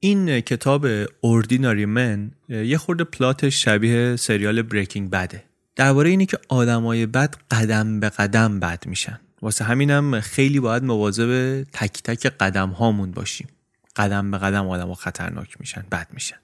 [0.00, 0.86] این کتاب
[1.20, 5.44] اوردیناری من یه خورده پلاتش شبیه سریال بریکینگ بده
[5.76, 9.20] درباره اینه که آدمای بد قدم به قدم بد میشن.
[9.42, 13.48] واسه همینم خیلی باید مواظب تک تک قدم هامون باشیم.
[13.96, 16.36] قدم به قدم آدم خطرناک میشن بد میشن.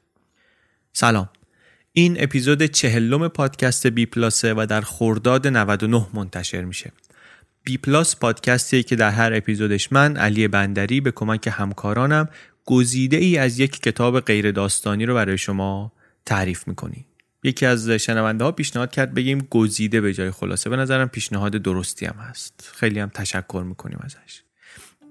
[0.93, 1.29] سلام.
[1.93, 6.93] این اپیزود چهلم پادکست بی پلاسه و در خورداد 99 منتشر میشه.
[7.65, 12.29] بی پلاس پادکستیه که در هر اپیزودش من علی بندری به کمک همکارانم
[12.67, 15.93] گزیده ای از یک کتاب غیر داستانی رو برای شما
[16.27, 17.07] تعریف می‌کنیم
[17.45, 20.71] یکی از شنونده ها پیشنهاد کرد بگیم گزیده به جای خلاصه.
[20.71, 22.71] به نظرم پیشنهاد درستی هم هست.
[22.75, 24.43] خیلی هم تشکر می‌کنیم ازش.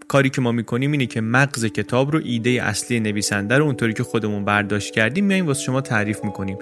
[0.08, 4.04] کاری که ما می‌کنیم اینه که مغز کتاب رو ایده اصلی نویسنده رو اونطوری که
[4.04, 6.58] خودمون برداشت کردیم میایم واسه شما تعریف می‌کنیم.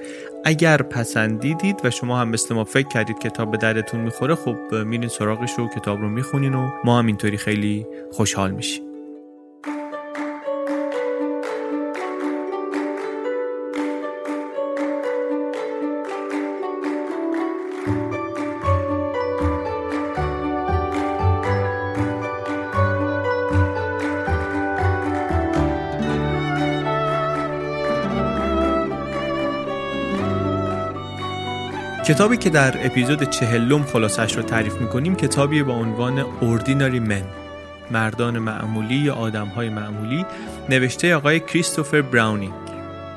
[0.46, 5.10] اگر پسندیدید و شما هم مثل ما فکر کردید کتاب به دردتون می‌خوره خب میرین
[5.10, 8.89] سراغش و کتاب رو می‌خونین و ما هم اینطوری خیلی خوشحال میشیم.
[32.10, 37.24] کتابی که در اپیزود چهلم خلاصش رو تعریف می‌کنیم کتابی با عنوان اوردیناری من
[37.92, 40.26] مردان معمولی یا آدمهای معمولی
[40.70, 42.54] نوشته آقای کریستوفر براونینگ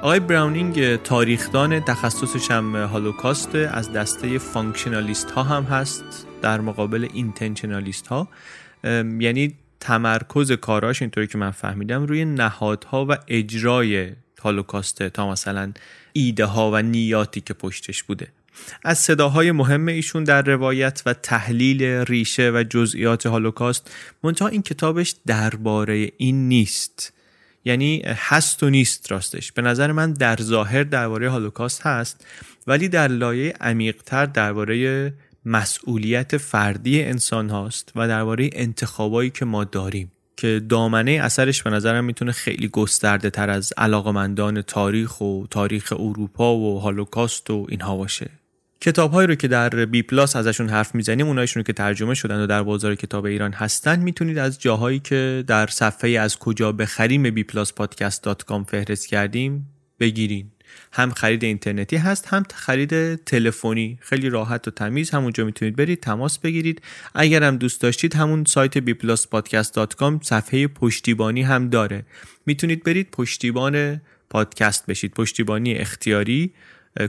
[0.02, 8.06] آقای براونینگ تاریخدان تخصصش هم هالوکاست از دسته functionalist ها هم هست در مقابل intentionalist
[8.06, 8.28] ها
[9.20, 15.72] یعنی تمرکز کاراش اینطوری که من فهمیدم روی نهادها و اجرای هالوکاسته تا مثلا
[16.12, 18.28] ایده ها و نیاتی که پشتش بوده.
[18.84, 23.90] از صداهای مهم ایشون در روایت و تحلیل ریشه و جزئیات هولوکاست
[24.22, 27.12] منتها این کتابش درباره این نیست.
[27.64, 29.52] یعنی هست و نیست راستش.
[29.52, 32.26] به نظر من در ظاهر درباره هولوکاست هست
[32.66, 35.12] ولی در لایه عمیقتر درباره
[35.44, 40.12] مسئولیت فردی انسان هاست و درباره انتخابایی که ما داریم.
[40.36, 46.56] که دامنه اثرش به نظرم می‌تونه خیلی گسترده تر از علاقمندان تاریخ و تاریخ اروپا
[46.56, 48.30] و هالوکاست و اینها باشه.
[48.82, 52.94] کتابهایی رو که در BPlus ازشون حرف می‌زنیم اونایشون که ترجمه شدن و در بازار
[52.94, 58.44] کتاب ایران هستن می‌تونید از جاهایی که در صفحه از کجا بخریم BPlus podcast dot
[58.44, 59.68] com فهرست کردیم
[60.00, 60.50] بگیرین.
[60.92, 63.98] هم خرید اینترنتی هست هم خرید تلفنی.
[64.00, 66.82] خیلی راحت و تمیز همونجا می‌تونید برید تماس بگیرید.
[67.14, 68.78] اگر هم دوست داشتید همون سایت
[69.96, 72.04] com صفحه پشتیبانی هم داره.
[72.46, 74.00] می‌تونید برید پشتیبان
[74.30, 76.52] پادکست بشید پشتیبانی اختیاری.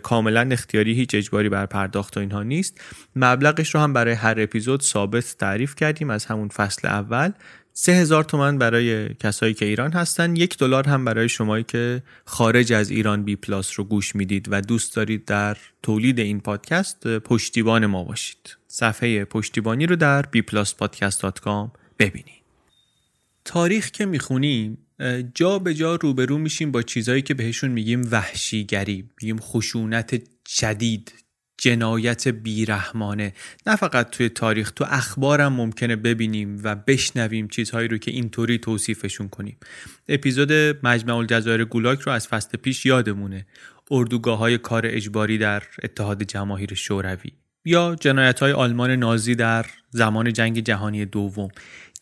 [0.03, 2.81] کاملا اختیاری هیچ اجباری بر پرداخت و اینها نیست.
[3.15, 7.31] مبلغش رو هم برای هر اپیزود ثابت تعریف کردیم از همون فصل اول.
[7.73, 10.35] سه هزار تومن برای کسایی که ایران هستن.
[10.35, 14.95] یک دلار هم برای شمایی که خارج از ایران BPlus رو گوش می‌دید و دوست
[14.95, 18.57] دارید در تولید این پادکست پشتیبان ما باشید.
[18.67, 21.69] صفحه پشتیبانی رو در bpluspodcast.com
[21.99, 22.43] ببینید.
[23.45, 24.77] تاریخ که می‌خونیم
[25.35, 31.13] جا به جا روبرو میشیم با چیزهایی که بهشون میگیم وحشیگری میگیم خشونت شدید
[31.57, 33.33] جنایت بیرحمانه.
[33.67, 39.29] نه فقط توی تاریخ تو اخبارم ممکنه ببینیم و بشنویم چیزهایی رو که اینطوری توصیفشون
[39.29, 39.57] کنیم.
[40.07, 40.53] اپیزود
[40.83, 43.45] مجمع الجزایر گولاک رو از فصل پیش یادمونه.
[43.91, 47.31] اردوگاه های کار اجباری در اتحاد جماهیر شوروی.
[47.65, 51.49] یا جنایت های آلمان نازی در زمان جنگ جهانی دوم.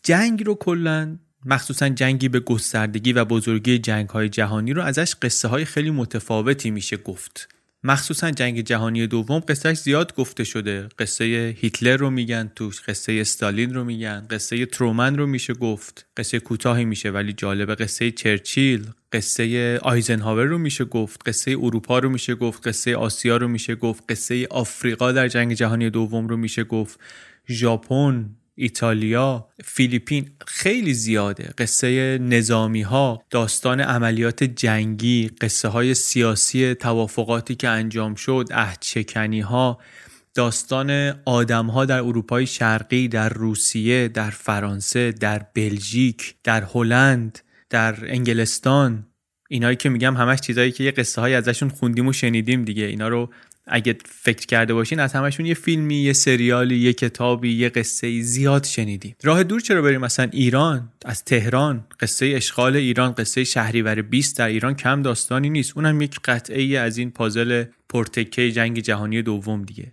[0.02, 5.48] جنگ رو کلا مخصوصا جنگی به گستردگی و بزرگی جنگ های جهانی رو ازش قصه
[5.48, 7.48] های خیلی متفاوتی میشه گفت.
[7.84, 10.88] مخصوصا جنگ جهانی دوم قصهش زیاد گفته شده.
[10.98, 16.06] قصه هیتلر رو میگن توش قصه استالین رو میگن قصه ترومن رو میشه گفت.
[16.16, 21.28] قصه کوتاهی میشه ولی جالبه قصه چرچیل قصه آیزنهاور رو میشه گفت.
[21.28, 25.90] قصه اروپا رو میشه گفت قصه آسیا رو میشه گفت قصه آفریقا در جنگ جهانی
[25.90, 27.00] دوم رو میشه گفت.
[27.48, 31.50] ژاپن ایتالیا فیلیپین خیلی زیاده.
[31.58, 39.78] قصه نظامی ها داستان عملیات جنگی قصه های سیاسی توافقاتی که انجام شد عهدشکنی ها
[40.34, 40.90] داستان
[41.24, 47.38] آدم ها در اروپای شرقی در روسیه در فرانسه در بلژیک در هلند
[47.70, 49.06] در انگلستان.
[49.50, 52.84] اینایی که میگم همش چیزایی که یه قصه های ازشون خوندیم و شنیدیم دیگه.
[52.84, 53.30] اینا رو
[53.66, 58.64] اگه فکر کرده باشین از همشون یه فیلمی یه سریالی یه کتابی یه قصه زیاد
[58.64, 59.16] شنیدیم.
[59.22, 61.84] راه دور چرا بریم؟ مثلا ایران از تهران.
[62.00, 65.72] قصه اشغال ایران قصه شهریور 20 در ایران کم داستانی نیست.
[65.76, 69.92] اونم یک قطعه از این پازل پرتکه جنگ جهانی دوم دیگه.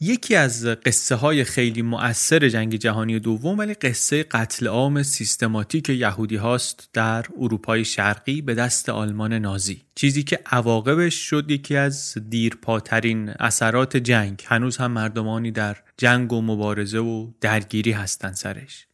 [0.00, 6.36] یکی از قصه های خیلی مؤثر جنگ جهانی دوم ولی قصه قتل عام سیستماتیک یهودی
[6.36, 9.82] هاست در اروپای شرقی به دست آلمان نازی.
[9.94, 14.42] چیزی که عواقبش شد یکی از دیرپاترین اثرات جنگ.
[14.46, 18.86] هنوز هم مردمانی در جنگ و مبارزه و درگیری هستن سرش.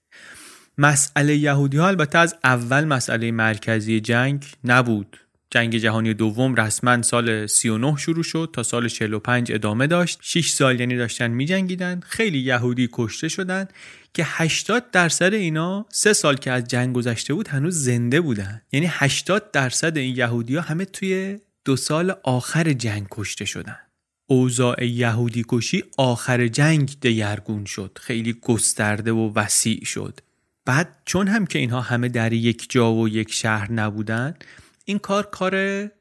[0.79, 5.24] مسئله یهودی ها البته از اول مسئله مرکزی جنگ نبود.
[5.55, 10.19] جنگ جهانی دوم رسما سال 39 شروع شد تا سال 45 ادامه داشت.
[10.23, 12.01] 6 سال یعنی داشتن میجنگیدن.
[12.07, 13.69] خیلی یهودی کشته شدن
[14.15, 18.63] که 80 درصد اینا سه سال که از جنگ گذشته بود هنوز زنده بودن.
[18.73, 23.79] یعنی 80 درصد این یهودی ها همه توی دو سال آخر جنگ کشته شدن.
[24.27, 27.99] اوضاع یهودی کشی آخر جنگ دگرگون شد.
[28.01, 30.21] خیلی گسترده و وسیع شد.
[30.65, 34.35] بعد چون هم که اینها همه در یک جا و یک شهر نبودن
[34.87, 35.51] این کار کار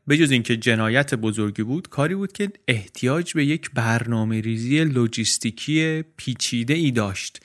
[0.07, 6.03] به جز اینکه جنایت بزرگی بود کاری بود که احتیاج به یک برنامه ریزی لوجستیکی
[6.17, 7.41] پیچیده ای داشت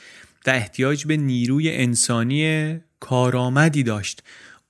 [0.47, 4.23] و احتیاج به نیروی انسانی کارآمدی داشت.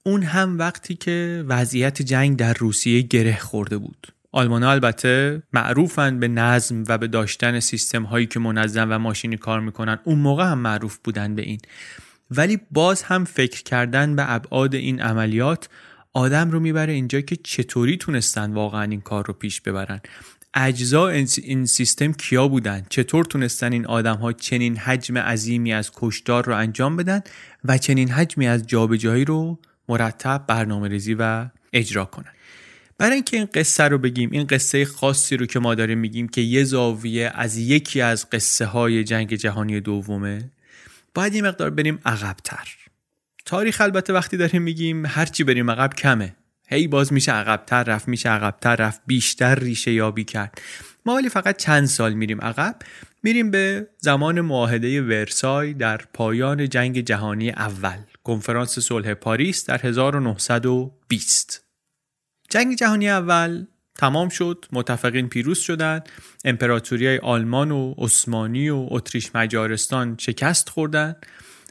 [0.02, 4.06] اون هم وقتی که وضعیت جنگ در روسیه گره خورده بود.
[4.32, 9.60] آلمان البته معروفند به نظم و به داشتن سیستم هایی که منظم و ماشینی کار
[9.60, 9.98] می‌کنن.
[10.04, 11.60] اون موقع هم معروف بودن به این.
[12.30, 15.68] ولی باز هم فکر کردن به ابعاد این عملیات
[16.12, 20.00] آدم رو می‌بره اینجا که چطوری تونستن واقعا این کار رو پیش ببرن.
[20.54, 26.44] اجزا این سیستم کیا بودن؟ چطور تونستن این آدم ها چنین حجم عظیمی از کشدار
[26.46, 27.20] رو انجام بدن
[27.64, 29.58] و چنین حجمی از جابجایی رو
[29.88, 32.32] مرتب برنامه ریزی و اجرا کنن؟
[32.98, 36.40] برای اینکه این قصه رو بگیم این قصه خاصی رو که ما داریم میگیم که
[36.40, 40.50] یه زاویه از یکی از قصه های جنگ جهانی دومه
[41.14, 42.87] باید یه مقدار بریم عقبتر.
[43.48, 46.36] تاریخ البته وقتی داریم میگیم هرچی بریم عقب کمه.
[46.68, 50.60] هی باز میشه عقبتر رفت میشه عقبتر رفت بیشتر ریشه یابی کرد.
[51.06, 52.76] ما ولی فقط چند سال میریم عقب
[53.22, 61.64] میریم به زمان معاهده ورسای در پایان جنگ جهانی اول کنفرانس صلح پاریس در 1920
[62.50, 63.64] جنگ جهانی اول
[63.94, 66.08] تمام شد متفقین پیروز شدند
[66.44, 71.26] امپراتوری آلمان و عثمانی و اتریش مجارستان شکست خوردند.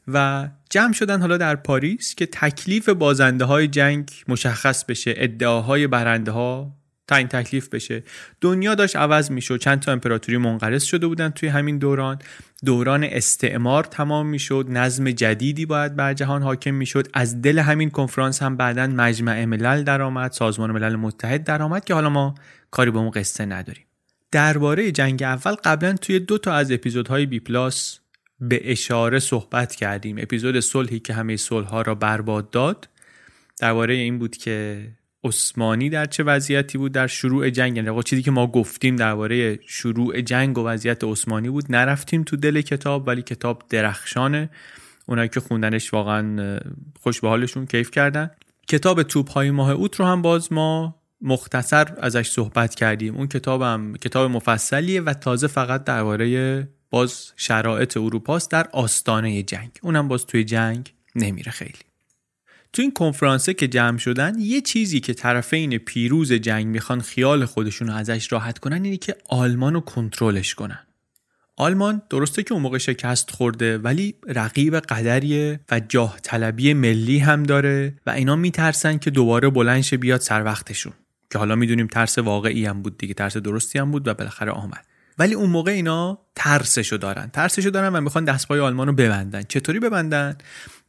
[0.08, 6.32] و جمع شدن حالا در پاریس که تکلیف بازنده های جنگ مشخص بشه ادعاهای برنده
[6.32, 8.04] ها تعیین تکلیف بشه.
[8.42, 9.58] دنیا داشت عوض می‌شد.
[9.58, 12.20] چند تا امپراتوری منقرض شده بودن توی همین دوران.
[12.66, 14.66] دوران استعمار تمام می‌شد.
[14.70, 17.08] نظم جدیدی باید بر جهان حاکم می‌شد.
[17.14, 22.10] از دل همین کنفرانس هم بعدا مجمع ملل درآمد سازمان ملل متحد درآمد که حالا
[22.10, 22.36] ما
[22.72, 23.84] کاری به اون قصه نداریم.
[24.32, 28.00] درباره جنگ اول قبلا توی دو تا از اپیزودهای بی پلاس
[28.40, 30.18] به اشاره صحبت کردیم.
[30.20, 32.90] اپیزود صلحی که همه صلح ها را برباد داد
[33.60, 34.88] درباره این بود که
[35.24, 40.22] عثمانی در چه وضعیتی بود در شروع جنگ یعنی چیزی که ما گفتیم درباره شروع
[40.22, 41.66] جنگ و وضعیت عثمانی بود.
[41.70, 44.50] نرفتیم تو دل کتاب ولی کتاب درخشانه.
[45.06, 46.60] اونایی که خوندنش واقعا
[47.00, 48.32] خوش به حالشون کیف کردن.
[48.68, 53.16] کتاب توپ های ماه اوت رو هم باز ما مختصر ازش صحبت کردیم.
[53.16, 59.72] اون کتاب هم کتاب مفصلیه و تازه فقط درباره باز شرایط اروپاست در آستانه جنگ.
[59.82, 61.80] اونم باز توی جنگ نمیره خیلی.
[62.74, 67.90] تو این کنفرانسه که جمع شدن یه چیزی که طرفین پیروز جنگ می‌خوان خیال خودشون
[67.90, 70.80] ازش راحت کنن اینه که آلمان رو کنترلش کنن.
[71.56, 77.44] آلمان درسته که اون موقع شکست خورده ولی رقیب قدریه و جاه طلبی ملی هم
[77.44, 80.94] داره و اینا میترسن که دوباره بلنش بیاد سر وقتشون.
[81.32, 84.86] که حالا می‌دونیم ترس واقعی هم بود دیگه ترس درستی هم بود و بالاخره آمد.
[85.20, 87.30] ولی اون موقع اینا ترسشو دارن.
[87.34, 89.44] ترسشو دارن و می‌خوان دستپای آلمان رو ببندن.
[89.44, 90.38] چطوری ببندن؟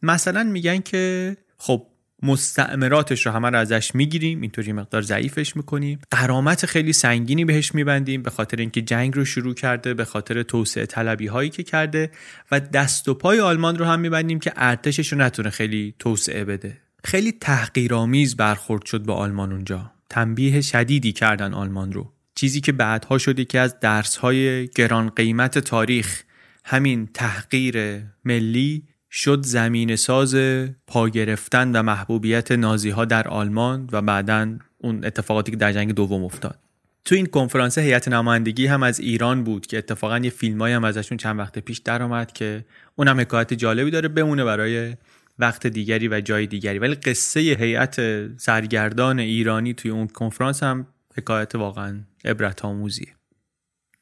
[0.02, 1.86] مثلا میگن که خب
[2.22, 5.98] مستعمراتش رو همه رو ازش می‌گیریم اینطوری مقدار ضعیفش می‌کنیم.
[6.10, 10.86] قرامت خیلی سنگینی بهش میبندیم به خاطر اینکه جنگ رو شروع کرده به خاطر توسعه
[10.86, 12.10] طلبی هایی که کرده
[12.50, 16.76] و دست و پای آلمان رو هم میبندیم که ارتشش رو نتونه خیلی توسعه بده.
[17.04, 19.92] خیلی تحقیرآمیز برخورد شد با آلمان اونجا.
[20.10, 22.12] تنبیه شدیدی کردن آلمان رو.
[22.38, 26.22] چیزی که بعدها شد که از درسهای گران قیمت تاریخ.
[26.64, 30.36] همین تحقیر ملی شد زمین ساز
[30.86, 35.94] پا گرفتن و محبوبیت نازی ها در آلمان و بعدا اون اتفاقاتی که در جنگ
[35.94, 36.58] دوم افتاد.
[37.04, 41.18] تو این کنفرانس هیئت نمایندگی هم از ایران بود که اتفاقا یه فیلمایی هم ازشون
[41.18, 42.64] چند وقت پیش درآمد که
[42.96, 44.96] اونم حکایت جالبی داره بمونه برای
[45.38, 46.78] وقت دیگری و جای دیگری.
[46.78, 48.00] ولی قصه هیئت
[48.36, 50.86] سرگردان ایرانی توی اون کنفرانس هم
[51.18, 53.14] حکایت واقعا عبرت آموزیه.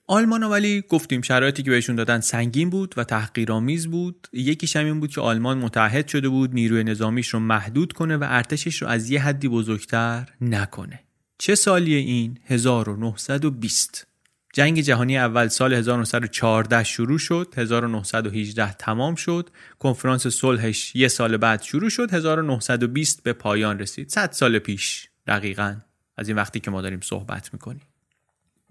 [0.09, 4.29] آلمان ولی گفتیم شرایطی که بهشون دادن سنگین بود و تحقیرآمیز بود.
[4.33, 8.25] یکیش هم این بود که آلمان متحد شده بود نیروی نظامیش رو محدود کنه و
[8.29, 11.01] ارتشش رو از یه حدی بزرگتر نکنه.
[11.39, 14.07] چه سالیه این؟ 1920
[14.53, 21.63] جنگ جهانی اول سال 1914 شروع شد 1918 تمام شد کنفرانس صلحش یه سال بعد
[21.63, 24.09] شروع شد 1920 به پایان رسید.
[24.09, 25.77] 100 سال پیش دقیقا.
[26.17, 27.83] از این وقتی که ما داریم صحبت می‌کنیم.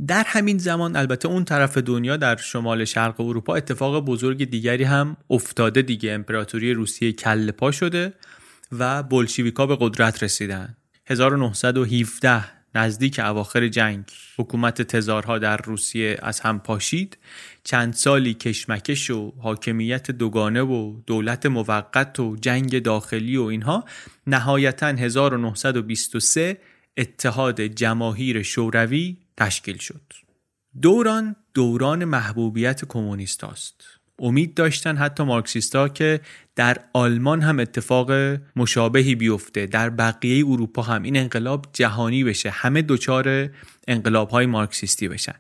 [0.08, 5.18] در همین زمان البته اون طرف دنیا در شمال شرق اروپا اتفاق بزرگ دیگری هم
[5.30, 6.12] افتاده دیگه.
[6.12, 8.14] امپراتوری روسیه کل پا شده
[8.72, 10.78] و بلشویکا به قدرت رسیدن.
[11.08, 12.44] 1917
[12.76, 14.04] نزدیک اواخر جنگ
[14.38, 17.18] حکومت تزارها در روسیه از هم پاشید.
[17.64, 23.86] چند سالی کشمکش و حاکمیت دوگانه و دولت موقت و جنگ داخلی و اینها
[24.28, 26.58] نهایتا 1923
[26.98, 30.02] اتحاد جماهیر شوروی تشکیل شد.
[30.82, 33.84] دوران دوران محبوبیت کمونیست است.
[34.20, 36.22] امید داشتن حتی مارکسیستا که
[36.56, 38.12] در آلمان هم اتفاق
[38.56, 39.66] مشابهی بیفته.
[39.66, 42.50] در بقیه اروپا هم این انقلاب جهانی بشه.
[42.50, 43.50] همه دچار
[43.88, 45.36] انقلاب های مارکسیستی بشن.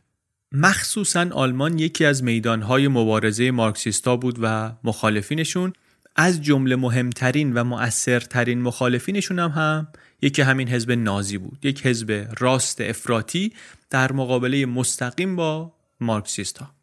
[0.51, 5.73] مخصوصا آلمان یکی از میدانهای مبارزه مارکسیستا بود و مخالفینشون.
[6.15, 9.87] از جمله مهمترین و مؤثرترین مخالفینشون هم, هم
[10.21, 11.65] یکی همین حزب نازی بود.
[11.65, 13.53] یک حزب راست افراطی
[13.89, 16.75] در مقابله مستقیم با مارکسیست ها.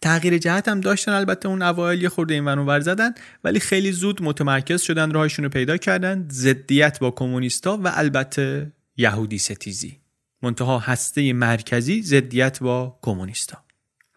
[0.00, 1.12] تغییر جهت هم داشتن.
[1.12, 3.14] البته اون اوایل یه خورده این ور زدن
[3.44, 6.28] ولی خیلی زود متمرکز شدن راهشون رو پیدا کردن.
[6.30, 10.00] ضدیت با کمونیستا و البته یهودی ستیزی.
[10.42, 13.64] منتها هسته مرکزی ضدیت با کمونیستا.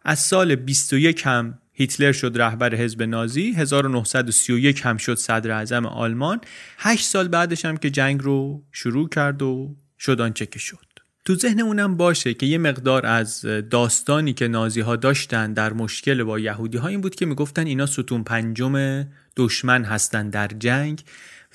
[0.03, 6.41] از سال 21 هم هیتلر شد رهبر حزب نازی 1931 هم شد صدر اعظم آلمان.
[6.77, 10.93] 8 سال بعدش هم که جنگ رو شروع کرد و شد آنچه که شد.
[11.25, 16.23] تو ذهن اونم باشه که یه مقدار از داستانی که نازی ها داشتن در مشکل
[16.23, 19.05] با یهودی ها این بود که می‌گفتن اینا ستون پنجم
[19.37, 21.01] دشمن هستن در جنگ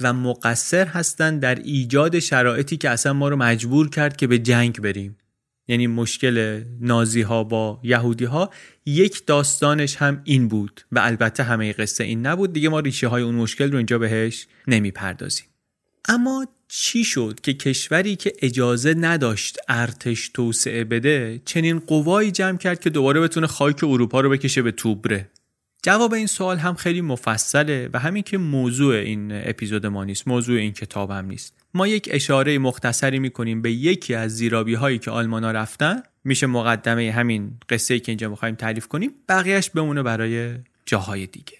[0.00, 4.80] و مقصر هستن در ایجاد شرایطی که اصلا ما رو مجبور کرد که به جنگ
[4.80, 5.16] بریم.
[5.68, 8.50] یعنی مشکل نازی ها با یهودی ها
[8.86, 12.52] یک داستانش هم این بود و البته همه قصه این نبود.
[12.52, 15.46] دیگه ما ریشه های اون مشکل رو اینجا بهش نمی‌پردازیم.
[16.08, 22.80] اما چی شد که کشوری که اجازه نداشت ارتش توسعه بده چنین قوایی جمع کرد
[22.80, 25.30] که دوباره بتونه خاک اروپا رو بکشه به توبره؟
[25.82, 30.58] جواب این سوال هم خیلی مفصله و همین که موضوع این اپیزود ما نیست موضوع
[30.58, 31.54] این کتاب هم نیست.
[31.74, 36.02] ما یک اشاره مختصری می‌کنیم به یکی از زیرابی هایی که آلمانا رفتن.
[36.24, 39.10] میشه مقدمه همین قصه که اینجا می‌خوایم تعریف کنیم.
[39.28, 40.54] بقیهش بمونه برای
[40.86, 41.58] جاهای دیگه.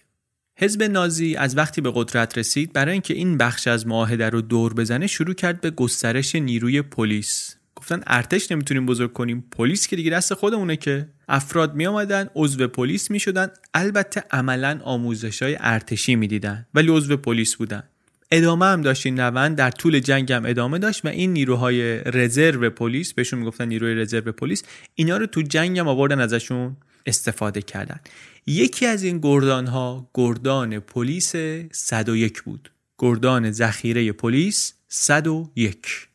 [0.59, 4.75] حزب نازی از وقتی به قدرت رسید برای اینکه این بخش از معاهده رو دور
[4.75, 7.58] بزنه شروع کرد به گسترش نیروی پلیس.
[7.89, 9.45] گفتن ارتش نمی‌تونیم بزرگ کنیم.
[9.51, 11.09] پلیس که دیگه دست خودمونه که.
[11.29, 17.17] افراد می آمدن عضو پلیس می شدن البته عملا آموزش های ارتشی می‌دیدن ولی عضو
[17.17, 17.83] پلیس بودن.
[18.31, 19.57] ادامه هم داشت این روند.
[19.57, 24.33] در طول جنگ هم ادامه داشت و این نیروهای رزرو پلیس بهشون می‌گفتن نیروی رزرو
[24.33, 24.63] پلیس
[24.95, 26.77] اینا رو تو جنگ هم آوردن ازشون
[27.07, 28.01] استفاده کردن.
[28.47, 31.33] یکی از این گردان ها گردان پلیس
[31.73, 32.71] 101 بود.
[32.99, 36.08] گردان ذخیره پلیس 101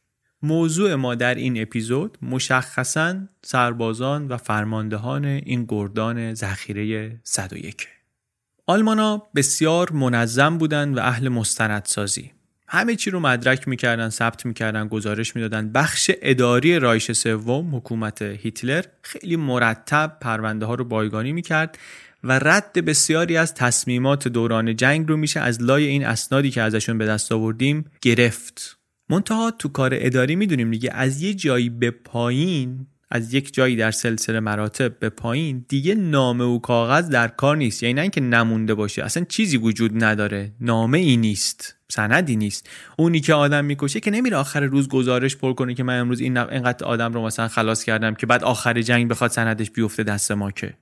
[0.44, 7.88] موضوع ما در این اپیزود مشخصا سربازان و فرماندهان این گردان ذخیره 101
[8.68, 12.32] آلمانا بسیار منظم بودند و اهل مستندسازی.
[12.68, 15.72] همه چی رو مدرک می‌کردن ثبت می‌کردن گزارش می‌دادن.
[15.72, 21.78] بخش اداری رایش سوم حکومت هیتلر خیلی مرتب پرونده ها رو بایگانی می‌کرد
[22.24, 26.98] و رد بسیاری از تصمیمات دوران جنگ رو میشه از لای این اسنادی که ازشون
[26.98, 28.83] به دست آوردیم گرفت.
[29.14, 30.90] منتها تو کار اداری می‌دونیم دیگه.
[30.94, 36.44] از یه جایی به پایین از یک جایی در سلسله مراتب به پایین دیگه نامه
[36.44, 37.84] و کاغذ در کار نیست.
[37.84, 39.04] یعنی نه اینکه نمونده باشه.
[39.04, 40.52] اصلا چیزی وجود نداره.
[40.62, 41.76] نامه ای نیست.
[41.90, 42.70] سندی نیست.
[42.98, 46.38] اونی که آدم می‌کشه که نمیره آخر روز گزارش پر کنه که من امروز این
[46.38, 50.52] اینقدر آدم رو مثلا خلاص کردم که بعد آخر جنگ بخواد سندش بیفته دست ما
[50.52, 50.74] که.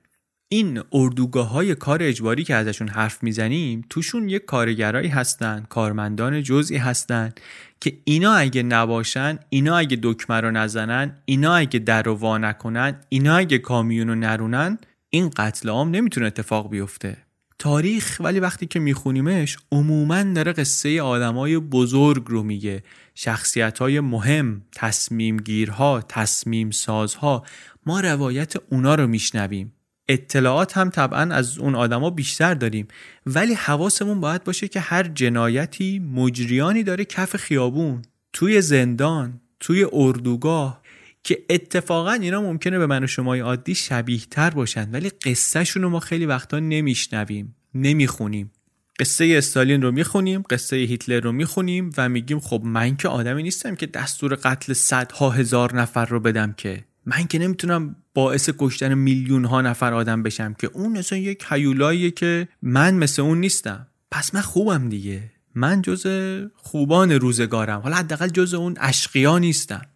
[0.52, 6.76] این اردوگاه های کار اجباری که ازشون حرف می‌زنیم توشون یک کارگرایی هستن کارمندان جزئی
[6.76, 7.32] هستن
[7.80, 13.00] که اینا اگه نباشن اینا اگه دکمه رو نزنن اینا اگه در رو وا نکنن
[13.08, 14.78] اینا اگه کامیون رو نرونن
[15.10, 17.16] این قتل عام نمی‌تونه اتفاق بیفته.
[17.58, 22.82] تاریخ ولی وقتی که میخونیمش عموما داره قصه آدمای بزرگ رو میگه.
[23.14, 27.44] شخصیت های مهم تصمیم گیرها تصمیم سازها
[27.86, 29.72] ما روایت اونا رو میشنویم.
[30.08, 32.88] اطلاعات هم طبعا از اون آدما بیشتر داریم.
[33.26, 40.82] ولی حواسمون باید باشه که هر جنایتی مجریانی داره کف خیابون توی زندان توی اردوگاه
[41.24, 44.90] که اتفاقا اینا ممکنه به من و شمای عادی شبیه تر باشن.
[44.90, 48.52] ولی قصه رو ما خیلی وقتا نمیشنویم نمی‌خونیم.
[49.00, 53.74] قصه استالین رو می‌خونیم قصه هیتلر رو می‌خونیم و میگیم خب من که آدمی نیستم
[53.74, 56.84] که دستور قتل صدها هزار نفر رو بدم که.
[57.06, 62.10] من که نمی‌تونم باعث کشتن میلیون ها نفر آدم بشم که اون مثلا یک حیولاییه
[62.10, 63.86] که من مثل اون نیستم.
[64.10, 65.30] پس من خوبم دیگه.
[65.54, 66.06] من جز
[66.54, 67.80] خوبان روزگارم.
[67.80, 69.86] حالا حداقل جز اون اشقیا نیستم.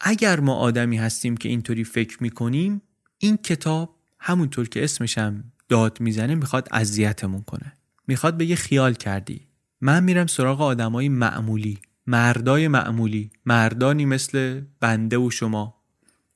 [0.00, 2.82] اگر ما آدمی هستیم که اینطوری فکر می‌کنیم
[3.18, 7.72] این کتاب همونطور که اسمشم داد می‌زنه می‌خواد اذیتمون کنه.
[8.06, 9.40] می‌خواد بگه خیال کردی.
[9.80, 11.78] من میرم سراغ آدمای معمولی.
[12.06, 13.30] مردای معمولی.
[13.46, 15.81] مردانی مثل بنده و شما.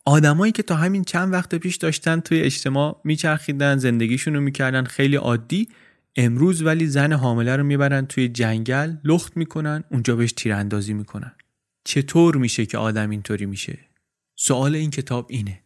[0.09, 5.17] آدمایی که تا همین چند وقت پیش داشتن توی اجتماع میچرخیدن زندگیشون رو می‌کردن خیلی
[5.17, 5.69] عادی
[6.17, 11.33] امروز ولی زن حامله رو می‌برن توی جنگل لخت می‌کنن اونجا بهش تیراندازی می‌کنن.
[11.85, 13.79] چطور میشه که آدم اینطوری میشه؟
[14.37, 15.63] سوال این کتاب اینه.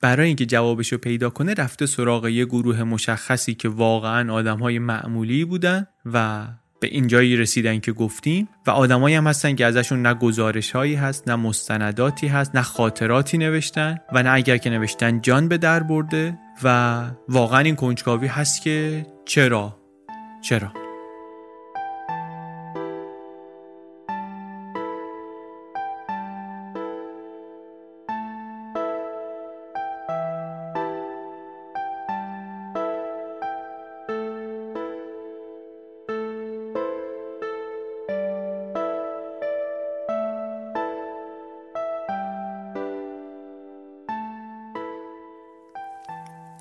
[0.00, 4.78] برای اینکه جوابش رو پیدا کنه رفته سراغ یه گروه مشخصی که واقعا آدم های
[4.78, 6.46] معمولی بودن و
[6.84, 11.28] به اینجایی رسیدن که گفتیم و آدمایی هم هستن که ازشون نه گزارش هایی هست
[11.28, 16.38] نه مستنداتی هست نه خاطراتی نوشتن و نه اگر که نوشتن جان به در برده
[16.62, 19.76] و واقعا این کنجکاوی هست که چرا؟
[20.42, 20.83] چرا؟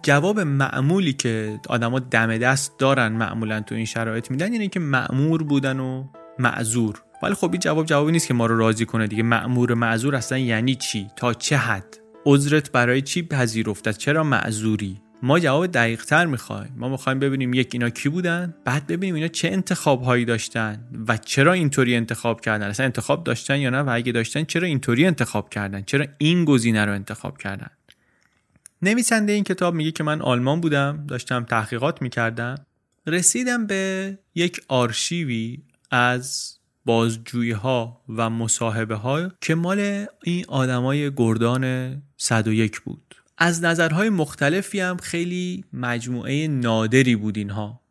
[0.04, 5.44] جواب معمولی که آدما دم دست دارن معمولا تو این شرایط میدن یعنی که معمور
[5.44, 6.08] بودن و
[6.40, 7.02] معذور.
[7.24, 9.24] ولی خب این جواب جوابی نیست که ما رو راضی کنه دیگه.
[9.24, 15.40] معمور معذور اصلا یعنی چی؟ تا چه حد؟ عذرت برای چی پذیرفت چرا معذوری؟ ما
[15.40, 16.74] جواب دقیق تر می‌خوایم.
[16.78, 21.18] ما می‌خوایم ببینیم یک اینا کی بودن بعد ببینیم اینا چه انتخاب هایی داشتن و
[21.18, 22.68] چرا اینطوری انتخاب کردن.
[22.68, 26.86] اصلا انتخاب داشتن یا نه؟ و اگه داشتن چرا اینطوری انتخاب کردن؟ چرا این گزینه
[26.86, 27.70] رو انتخاب کردن؟
[28.84, 32.66] نویسنده این کتاب میگه که من آلمان بودم داشتم تحقیقات می‌کردم.
[33.08, 35.58] رسیدم به یک آرشیوی
[35.92, 43.16] از بازجویی ها و مصاحبه ها که مال این آدمای گردان 101 بود.
[43.38, 47.82] از نظرهای مختلفی هم خیلی مجموعه نادری بود اینها.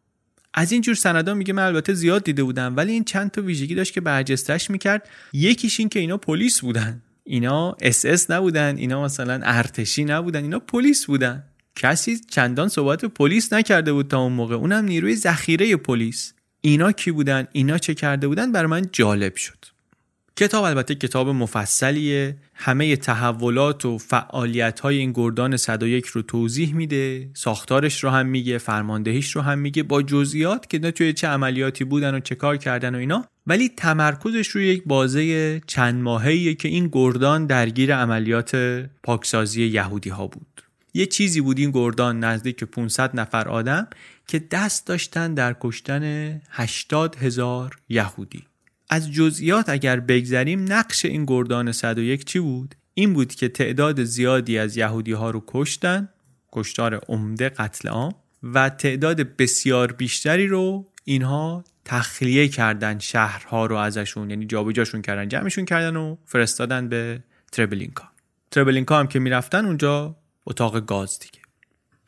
[0.54, 3.74] از این جور سندا میگه من البته زیاد دیده بودم ولی این چند تا ویژگی
[3.74, 5.08] داشت که برجستش می‌کرد.
[5.32, 7.02] یکیش این که اینا پلیس بودن.
[7.24, 11.44] اینا اس اس نبودن اینا مثلا ارتشی نبودن اینا پلیس بودن.
[11.76, 14.54] کسی چندان صحبت پلیس نکرده بود تا اون موقع.
[14.54, 16.34] اونم نیروی ذخیره پلیس.
[16.60, 19.64] اینا کی بودن؟ اینا چه کرده بودن؟ بر من جالب شد.
[20.36, 22.36] کتاب البته کتاب مفصلیه.
[22.54, 27.30] همه تحولات و فعالیت های این گردان 101 رو توضیح میده.
[27.34, 29.82] ساختارش رو هم میگه فرماندهیش رو هم میگه.
[29.82, 33.24] با جزئیات که توی چه عملیاتی بودن و چه کار کردن و اینا.
[33.46, 38.56] ولی تمرکزش روی یک بازه چند ماههیه که این گردان درگیر عملیات
[39.02, 40.62] پاکسازی یهودی ها بود.
[40.94, 43.86] یه چیزی بود این گردان نزدیک 500 نفر آدم
[44.26, 48.44] که دست داشتن در کشتن 80 هزار یهودی.
[48.90, 54.58] از جزئیات اگر بگذریم نقش این گردان 101 چی بود؟ این بود که تعداد زیادی
[54.58, 56.08] از یهودی ها رو کشتن
[56.52, 64.30] کشتار عمده قتل عام و تعداد بسیار بیشتری رو اینها تخلیه کردن شهرها رو ازشون
[64.30, 68.04] یعنی جابجاشون کردن جمعشون کردن و فرستادن به تربلینکا.
[68.50, 70.16] تربلینکا هم که می‌رفتن اونجا
[70.46, 71.40] اتاق گاز دیگه.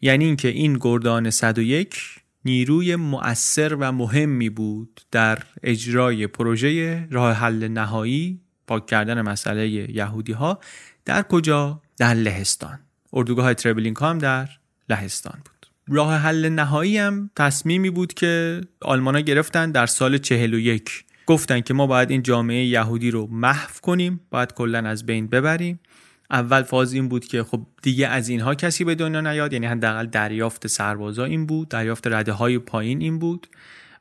[0.03, 1.97] یعنی اینکه این گردان 101
[2.45, 10.33] نیروی مؤثر و مهمی بود در اجرای پروژه راه حل نهایی پاک کردن مسئله یهودی
[10.33, 10.61] ها
[11.05, 12.79] در کجا؟ در لهستان.
[13.13, 14.49] اردوگاه تربلینکا هم در
[14.89, 15.54] لهستان بود.
[15.89, 21.87] راه حل نهایی هم تصمیمی بود که آلمانا گرفتن در سال 41 گفتن که ما
[21.87, 25.81] باید این جامعه یهودی رو محو کنیم باید کلا از بین ببریم.
[26.31, 30.07] اول فاز این بود که خب دیگه از اینها کسی به دنیا نیاد یعنی حداقل
[30.07, 33.47] دریافت سربازا این بود دریافت رده های پایین این بود.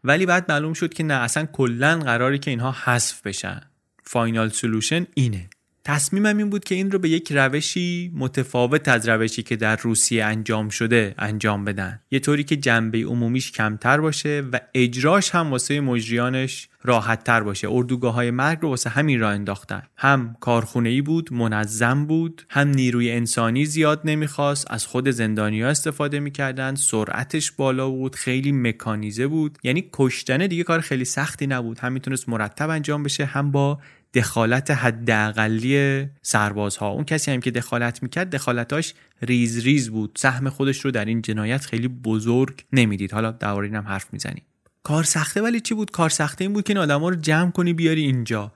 [0.03, 3.61] ولی بعد معلوم شد که نه اصلا کلا قراری که اینها حذف بشن.
[4.03, 5.49] فاینال سولوشن اینه.
[5.85, 10.25] تصمیمم این بود که این رو به یک روشی متفاوت از روشی که در روسیه
[10.25, 11.99] انجام شده انجام بدن.
[12.11, 17.67] یه طوری که جنبه عمومیش کمتر باشه و اجراش هم واسه مجریانش راحت تر باشه.
[17.71, 19.83] اردوگاه های مرگ رو واسه همین را انداختن.
[19.97, 25.69] هم کارخونه ای بود منظم بود هم نیروی انسانی زیاد نمی‌خواست از خود زندانی ها
[25.69, 29.57] استفاده می‌کردن سرعتش بالا بود خیلی مکانیزه بود.
[29.63, 31.79] یعنی کشتن دیگه کار خیلی سختی نبود.
[31.79, 33.79] هم می‌تونست مرتب انجام بشه هم با
[34.13, 36.89] دخالت حداقلی سربازها.
[36.89, 40.11] اون کسی هم که دخالت می‌کرد دخالتاش ریز ریز بود.
[40.15, 43.13] سهم خودش رو در این جنایت خیلی بزرگ نمی‌دید.
[43.13, 44.43] حالا درباره اینم حرف می‌زنیم.
[44.83, 47.73] کار سخته ولی چی بود؟ کار سخته این بود که این آدما رو جمع کنی
[47.73, 48.51] بیاری اینجا.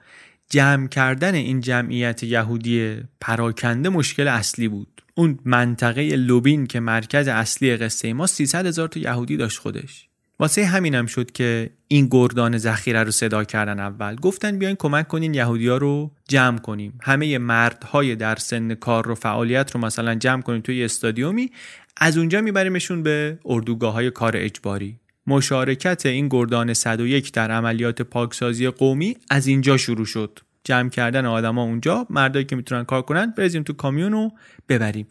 [0.50, 5.02] جمع کردن این جمعیت یهودی پراکنده مشکل اصلی بود.
[5.15, 10.07] اون منطقه لوبین که مرکز اصلی قصه ما 300 هزار تا یهودی داشت خودش.
[10.39, 14.15] واسه همینم شد که این گردان ذخیره رو صدا کردن اول.
[14.15, 17.00] گفتن بیاین کمک کنین یهودیا رو جمع کنیم.
[17.02, 21.52] همه مردهای در سن کار رو فعالیت رو مثلا جمع کنیم توی استادیومی.
[21.97, 25.00] از اونجا میبریمشون به اردوگاه های کار اجباری.
[25.28, 30.39] مشارکت این گردان 101 در عملیات پاکسازی قومی از اینجا شروع شد.
[30.63, 34.32] جمع کردن آدما اونجا مردایی که می‌تونن کار کنن بریزیم تو کامیون رو
[34.69, 35.08] ببریم.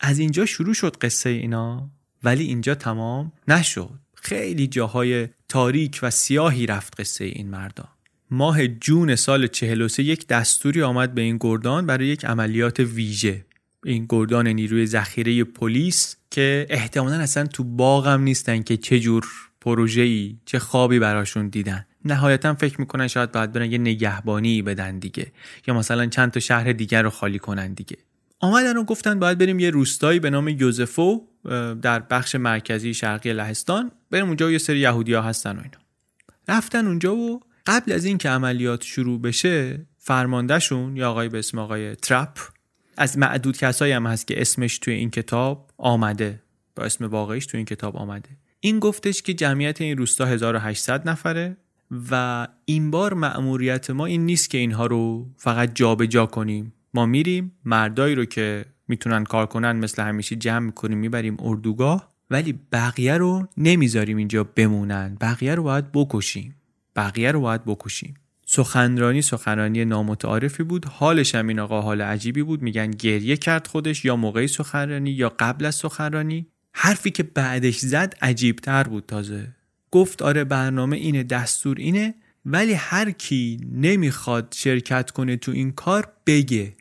[0.00, 1.90] از اینجا شروع شد قصه اینا
[2.24, 4.01] ولی اینجا تمام نشد.
[4.24, 7.88] خیلی جاهای تاریک و سیاهی رفت قصه این مردا.
[8.30, 13.44] ماه جون سال 43 یک دستوری آمد به این گردان برای یک عملیات ویژه.
[13.84, 19.26] این گردان نیروی ذخیره پلیس که احتمالا اصلا تو باغم نیستن که چه جور
[19.60, 21.86] پروژه ای چه خوابی براشون دیدن.
[22.04, 25.32] نهایتا فکر می‌کنن شاید باید برن یه نگهبانی بدن دیگه.
[25.66, 27.96] یا مثلا چند تا شهر دیگر رو خالی کنن دیگه.
[28.40, 31.26] آمدن و گفتن باید بریم یه روستایی به نام یوزفو
[31.82, 33.90] در بخش مرکزی شرقی لهستان.
[34.12, 35.78] بریم اونجا و یه سری یهودی ها هستن و اینا.
[36.48, 41.94] رفتن اونجا و قبل از اینکه عملیات شروع بشه فرماندهشون یا آقای به اسم آقای
[41.94, 42.38] ترپ
[42.96, 46.42] از معدود کسایی هم هست که اسمش توی این کتاب آمده.
[46.76, 48.28] با اسم واقعیش توی این کتاب آمده.
[48.60, 51.56] این گفتش که جمعیت این روستا 1800 نفره
[52.10, 56.72] و این بار مأموریت ما این نیست که اینها رو فقط جابجا جا کنیم.
[56.94, 62.11] ما میریم مردایی رو که می‌تونن کار کنن مثل همیشه جمع می‌کنیم می‌بریم اردوگاه.
[62.32, 65.16] ولی بقیه رو نمی‌ذاریم اینجا بمونن.
[65.20, 66.54] بقیه رو باید بکشیم.
[66.96, 68.14] بقیه رو باید بکشیم.
[68.46, 70.84] سخنرانی سخنرانی نامتعارفی بود.
[70.84, 72.62] حالش هم این آقا حال عجیبی بود.
[72.62, 76.46] میگن گریه کرد خودش یا موقعی سخنرانی یا قبل از سخنرانی.
[76.72, 79.48] حرفی که بعدش زد عجیب تر بود تازه.
[79.90, 82.14] گفت آره برنامه اینه دستور اینه
[82.46, 86.72] ولی هر کی نمی‌خواد شرکت کنه تو این کار بگه.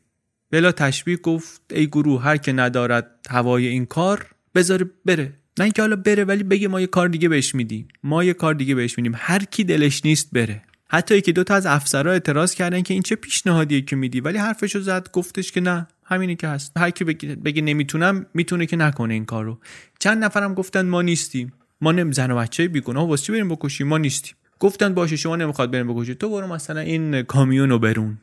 [0.51, 5.33] بلا تشبیه گفت ای گروه هر که ندارد هوای این کار بذاره بره.
[5.61, 7.87] نه اینکه حالا بره ولی بگه ما یه کار دیگه بهش میدیم.
[8.03, 9.13] ما یه کار دیگه بهش میدیم.
[9.15, 10.61] هر کی دلش نیست بره.
[10.87, 14.37] حتی یکی دو تا از افسرها اعتراض کردن که این چه پیشنهادیه که میدی؟ ولی
[14.37, 16.77] حرفشو زد گفتش که نه همینی که هست.
[16.77, 19.59] هر کی بگه, بگه نمی‌تونم می‌تونه که نکنه این کارو.
[19.99, 21.53] چند نفرم گفتن ما نیستیم.
[21.81, 23.07] ما نم زن و بچه بیگناه.
[23.07, 24.35] واسه بریم بکشیم؟ ما نیستیم.
[24.59, 26.17] گفتن باشه شما نمی‌خواد بریم بکشید.
[26.17, 28.17] تو برو مثلا این کامیونو برون.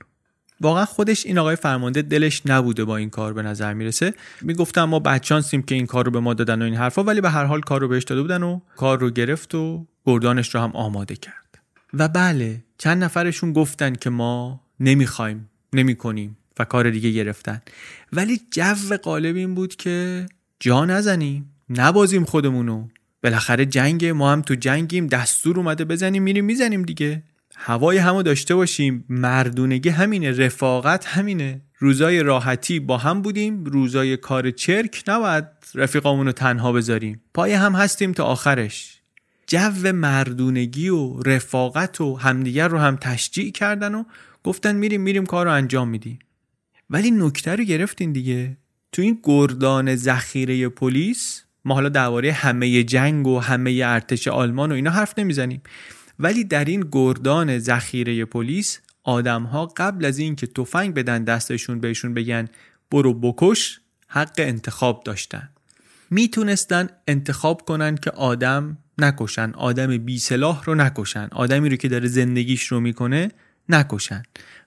[0.61, 4.15] واقعا خودش این آقای فرمانده دلش نبوده با این کار به نظر می‌رسه.
[4.41, 7.31] می‌گفتم ما بچانسیم که این کار رو به ما دادن و این حرفا ولی به
[7.31, 10.71] هر حال کار رو بهش داده بودن و کار رو گرفت و گردانش رو هم
[10.73, 11.59] آماده کرد.
[11.95, 17.63] و بله چند نفرشون گفتن که ما نمی‌خوایم نمی‌کنیم و کار دیگه گرفتن.
[18.13, 20.27] ولی جو قالب این بود که
[20.61, 22.89] جا نزنیم نبازیم خودمونو.
[23.23, 27.23] بالاخره جنگ ما هم تو جنگیم دستور اومده بزنیم میریم می‌زنیم دیگه.
[27.61, 31.61] هوای همو داشته باشیم مردونگی همینه رفاقت همینه.
[31.79, 35.45] روزای راحتی با هم بودیم روزای کار چرک نباید
[35.75, 37.21] رفیقامونو تنها بذاریم.
[37.35, 39.01] پای هم هستیم تا آخرش.
[39.47, 44.05] جو مردونگی و رفاقت و همدیگر رو هم تشجیع کردن و
[44.45, 46.19] گفتن میریم میریم کار رو انجام میدیم.
[46.91, 48.57] ولی نکته رو گرفتین دیگه.
[48.93, 54.75] تو این گردان ذخیره پلیس ما حالا درباره همه جنگ و همه ارتش آلمان و
[54.75, 55.63] اینا حرف نمی‌زنیم.
[56.19, 62.15] ولی در این گردان ذخیره پلیس آدم ها قبل از اینکه تفنگ بدن دستشون بهشون
[62.15, 62.49] بگن
[62.91, 65.49] برو بکش حق انتخاب داشتن.
[66.11, 72.09] می‌تونستن انتخاب کنن که آدم نکشن آدم بی سلاح رو نکشن آدمی رو که داره
[72.09, 73.31] زندگیش رو می‌کنه
[73.69, 74.23] نکشن.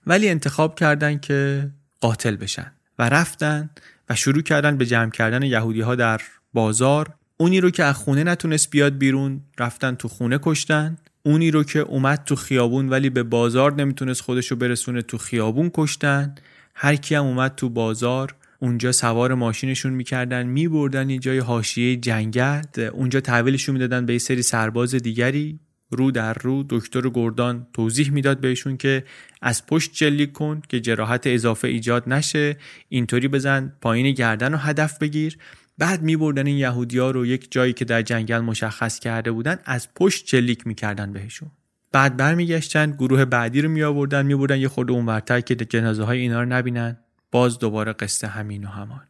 [0.07, 3.69] ولی انتخاب کردن که قاتل بشن و رفتن
[4.09, 6.21] و شروع کردن به جمع کردن یهودی ها در
[6.53, 7.13] بازار.
[7.37, 10.97] اونی رو که از خونه نتونست بیاد بیرون رفتن تو خونه کشتن.
[11.23, 16.35] اونی رو که اومد تو خیابون ولی به بازار نمی‌تونست خودشو برسونه تو خیابون کشتن.
[16.75, 22.61] هر کی هم اومد تو بازار اونجا سوار ماشینشون می‌کردن میبردن یه جای حاشیه جنگل
[22.93, 25.59] اونجا تحویلشون می‌دادن به یه سری سرباز دیگری.
[25.93, 29.03] رو در رو دکتر گردان توضیح می‌داد بهشون که
[29.41, 32.57] از پشت جلیک کن که جراحت اضافه ایجاد نشه.
[32.89, 35.37] اینطوری بزن پایین گردن رو هدف بگیر.
[35.77, 39.87] بعد میبردن این یهودی ها رو یک جایی که در جنگل مشخص کرده بودن از
[39.93, 41.51] پشت چلیک می‌کردن بهشون.
[41.91, 46.43] بعد برمیگشتن گروه بعدی رو می آوردن می یه خورده اونورتر که جنازه های اینا
[46.43, 46.97] رو نبینن.
[47.31, 49.01] باز دوباره قصه همین و همان.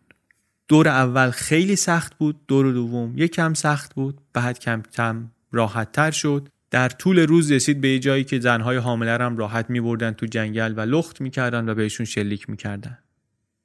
[0.68, 5.92] دور اول خیلی سخت بود دور دوم یک کم سخت بود بعد کم کم راحت
[5.92, 6.50] تر شد.
[6.72, 10.26] در طول روز رسید به یه جایی که زنهای حامله هم راحت می بردن تو
[10.26, 12.98] جنگل و لخت می‌کردن و بهشون شلیک می‌کردن.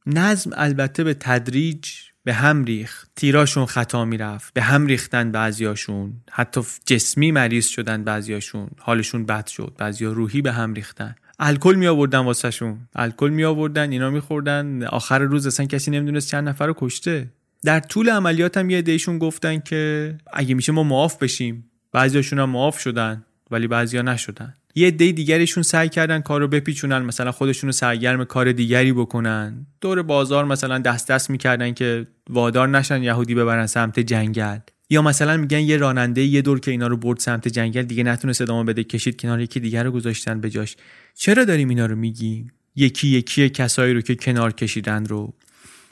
[0.07, 1.91] نظم البته به تدریج
[2.27, 3.11] به هم ریخت.
[3.17, 4.55] تیراشون خطا می‌رفت.
[4.55, 6.13] به هم ریختن بعضیاشون.
[6.31, 8.71] حتی جسمی مریض شدن بعضیاشون.
[8.79, 9.73] حالشون بد شد.
[9.79, 11.15] بعضیا روحی به هم ریختن.
[11.39, 12.79] الکل می آوردن واسهشون.
[12.95, 14.83] الکل می آوردن اینا میخوردن.
[14.85, 17.29] آخر روز اصلا کسی نمی‌دونست چند نفر رو کشته.
[17.65, 21.71] در طول عملیات هم یه دیشون گفتن که اگه میشه ما معاف بشیم.
[21.93, 24.55] بعضیاشون هم معاف شدن ولی بعضیا نشدن.
[24.79, 29.67] یه دی دیگریشون سعی کردن کار رو بپیچونن مثلا خودشون رو سرگرم کار دیگری بکنن.
[29.81, 34.59] دور بازار مثلا دست دست می‌کردن که وادار نشن یهودی ببرن سمت جنگل.
[34.91, 38.41] یا مثلا میگن یه راننده یه دور که اینا رو برد سمت جنگل دیگه نتونست
[38.41, 40.77] ادامه بده کشید کنار یکی دیگر رو گذاشتن به جاش.
[41.15, 45.35] چرا داریم اینا رو میگیم؟ یکی یکی کسایی رو که کنار کشیدن رو.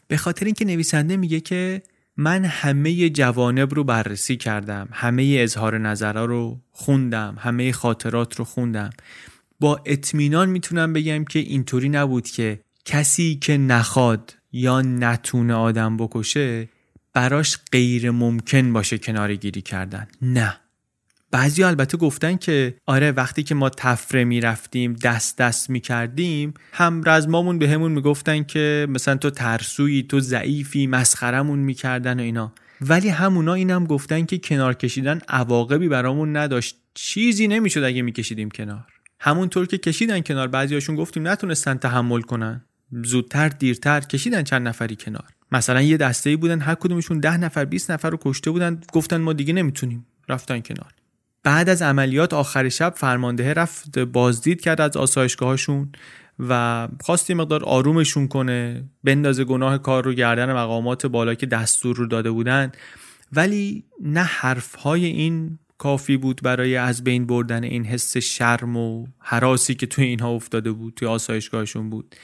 [0.09, 1.83] به خاطر اینکه نویسنده میگه که
[2.17, 8.91] من همه جوانب رو بررسی کردم همه اظهار نظرها رو خوندم همه خاطرات رو خوندم.
[9.61, 16.69] با اطمینان می‌تونم بگم که اینطوری نبود که کسی که نخواد یا نتونه آدم بکشه
[17.13, 20.07] براش غیر ممکن باشه کنار گیری کردن.
[20.23, 20.57] نه.
[21.35, 27.59] بعضی البته گفتن که آره وقتی که ما تفره می‌رفتیم دست دست می‌کردیم هم رزمامون
[27.59, 32.53] به همون می‌گفتن که مثلا تو ترسویی تو ضعیفی مسخرمون می‌کردن و اینا.
[32.81, 36.77] ولی همونا اینم گفتن که کنار کشیدن عواقبی برامون نداشت.
[36.95, 38.87] چیزی نمی‌شد اگه میکشیدیم کنار.
[39.21, 42.65] همونطور که کشیدن کنار بعضیاشون گفتیم نتونستن تحمل کنن.
[43.05, 45.27] زودتر دیرتر کشیدن چند نفری کنار.
[45.53, 48.81] مثلا یه دسته ای بودن هر کدومشون ده نفر 20 نفر رو کشته بودن.
[48.93, 50.94] گفتن ما دیگه نمی‌تونیم رفتن کنار.
[51.45, 55.93] بعد از عملیات آخر شب فرمانده رفت بازدید کرد از آسایشگاهشون
[56.39, 62.07] و خواست مقدار آرومشون کنه بندازه گناه کار رو گردن مقامات بالا که دستور رو
[62.07, 62.73] داده بودن.
[63.33, 69.75] ولی نه حرفهای این کافی بود برای از بین بردن این حس شرم و حراسی
[69.75, 72.15] که توی اینها افتاده بود توی آسایشگاهشون بود.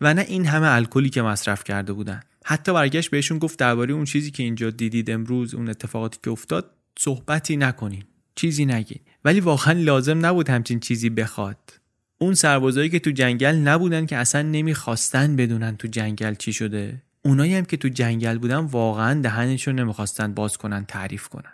[0.00, 2.20] و نه این همه الکلی که مصرف کرده بودن.
[2.44, 6.70] حتی برگشت بهشون گفت درباره اون چیزی که اینجا دیدید امروز اون اتفاقاتی که افتاد
[6.98, 8.04] صحبتی نکنین.
[8.40, 9.00] چیزی نگین.
[9.24, 11.80] ولی واقعا لازم نبود همچین چیزی بخواد.
[12.18, 17.02] اون سربازایی که تو جنگل نبودن که اصلا نمی‌خواستن بدونن تو جنگل چی شده.
[17.22, 21.52] اونایی هم که تو جنگل بودن واقعا دهنشون نمی‌خواستن باز کنن تعریف کنن.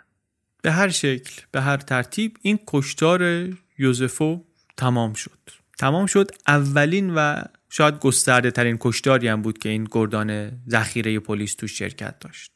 [0.61, 4.43] به هر شکل به هر ترتیب این کشتار یوزفو
[4.77, 5.39] تمام شد.
[5.77, 11.55] تمام شد اولین و شاید گسترده ترین کشتاری هم بود که این گردان ذخیره پلیس
[11.55, 12.51] تو شرکت داشت.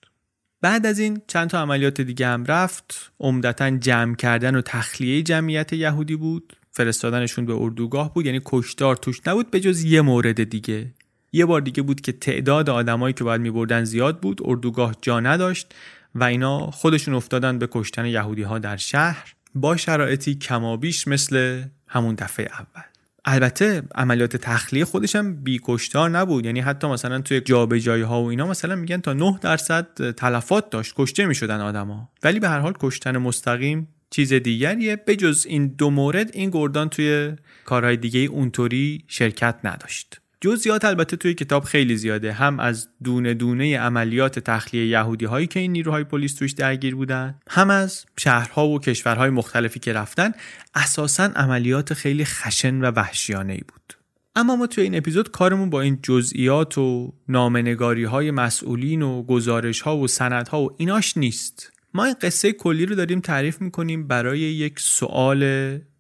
[0.62, 3.12] بعد از این چند تا عملیات دیگه هم رفت.
[3.19, 6.58] عمدتا جمع کردن و تخلیه جمعیت یهودی بود.
[6.71, 8.26] فرستادنشون به اردوگاه بود.
[8.26, 10.88] یعنی کشتار توش نبود به جز یه مورد دیگه.
[11.32, 14.41] یه بار دیگه بود که تعداد آدمایی که باید میبردن زیاد بود.
[14.45, 15.74] اردوگاه جا نداشت
[16.15, 19.34] و اینا خودشون افتادن به کشتن یهودی ها در شهر.
[19.56, 22.90] با شرایطی کمابیش مثل همون دفعه اول.
[23.32, 26.46] البته عملیات تخلیه خودش هم بیکشتار نبود.
[26.46, 30.94] یعنی حتی مثلا توی جابجایی ها و اینا مثلا میگن تا 9 درصد تلفات داشت
[30.98, 34.96] کشته می‌شدن آدما ولی به هر حال کشتن مستقیم چیز دیگریه.
[34.96, 37.34] بجز این دو مورد این گردان توی
[37.65, 40.21] کارهای دیگه اونطوری شرکت نداشت.
[40.43, 42.34] جزئیات البته توی کتاب خیلی زیاده.
[42.34, 47.39] هم از دونه دونه عملیات تخلیه یهودی هایی که این نیروهای پلیس توش درگیر بودن
[47.49, 50.32] هم از شهرها و کشورهای مختلفی که رفتن
[50.75, 53.93] اساسا عملیات خیلی خشن و وحشیانه ای بود.
[54.36, 59.82] اما ما توی این اپیزود کارمون با این جزئیات و نامنگاری های مسئولین و گزارش
[59.82, 61.71] ها و سند ها و ایناش نیست.
[61.93, 65.43] ما این قصه کلی رو داریم تعریف می‌کنیم برای یک سوال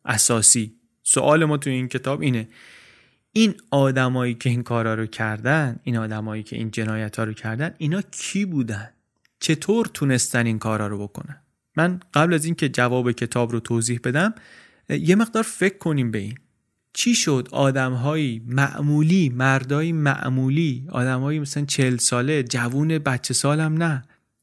[0.05, 0.75] اساسی.
[1.03, 2.47] سوال ما توی این کتاب اینه.
[3.33, 7.75] این آدمایی که این کارا رو کردن این آدمایی که این جنایت ها رو کردن
[7.77, 8.89] اینا کی بودن؟
[9.39, 11.41] چطور تونستن این کارا رو بکنن؟
[11.75, 14.33] من قبل از اینکه جواب کتاب رو توضیح بدم
[14.89, 16.37] یه مقدار فکر کنیم به این.
[16.93, 24.01] چی شد؟ آدمهایی معمولی مردای معمولی آدمهایی مثلا چل ساله جوون بچه سالم نه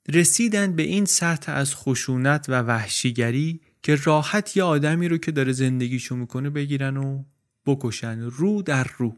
[0.08, 5.52] رسیدن به این سطح از خشونت و وحشیگری که راحت یه آدمی رو که داره
[5.52, 7.24] زندگیشو می‌کنه بگیرن و
[7.68, 8.20] بکشن.
[8.20, 9.16] رو در رو.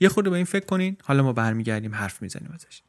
[0.00, 0.96] یه خورده به این فکر کنین.
[1.02, 2.82] حالا ما برمیگردیم حرف می‌زنیم ازش.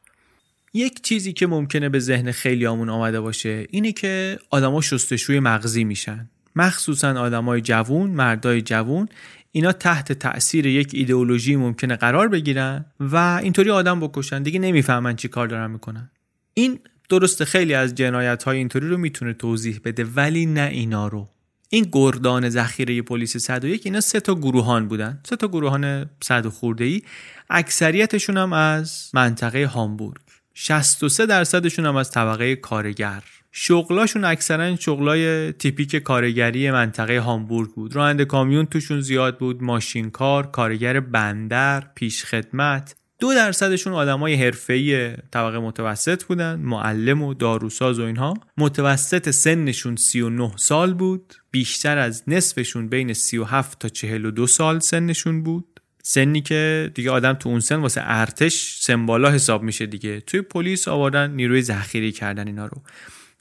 [0.74, 5.84] یک چیزی که ممکنه به ذهن خیلی آمون آمده باشه اینه که آدما شستشوی مغزی
[5.84, 6.30] میشن.
[6.56, 9.08] مخصوصا آدمای جوون مردای جوون.
[9.52, 14.42] اینا تحت تاثیر یک ایدئولوژی ممکنه قرار بگیرن و اینطوری آدم بکشن.
[14.42, 16.10] دیگه نمی‌فهمن چی کار دارن می‌کنن.
[16.54, 21.28] این درسته خیلی از جنایت های اینطوری رو می‌تونه توضیح بده ولی نه اینا رو.
[21.74, 25.20] این گردان ذخیره پلیس 101 اینا سه تا گروهان بودن.
[25.24, 27.02] سه تا گروهان صد خورده ای
[27.50, 30.20] اکثریتشون هم از منطقه هامبورگ.
[30.54, 33.22] 63 درصدشون هم از طبقه کارگر.
[33.52, 37.96] شغلاشون اکثرا شغلای تیپیک کارگری منطقه هامبورگ بود.
[37.96, 39.62] راننده کامیون توشون زیاد بود.
[39.62, 42.96] ماشینکار کارگر بندر پیشخدمت.
[43.22, 48.34] دو درصدشون آدمای حرفه‌ای طبقه متوسط بودن معلم و داروساز و اینها.
[48.56, 51.34] متوسط سنشون 39 سال بود.
[51.50, 55.80] بیشتر از نصفشون بین 37 تا 42 سال سنشون بود.
[56.02, 60.20] سنی که دیگه آدم تو اون سن واسه ارتش سمبالا حساب میشه دیگه.
[60.20, 62.82] توی پلیس آوردن نیروی ذخیره کردن اینا رو.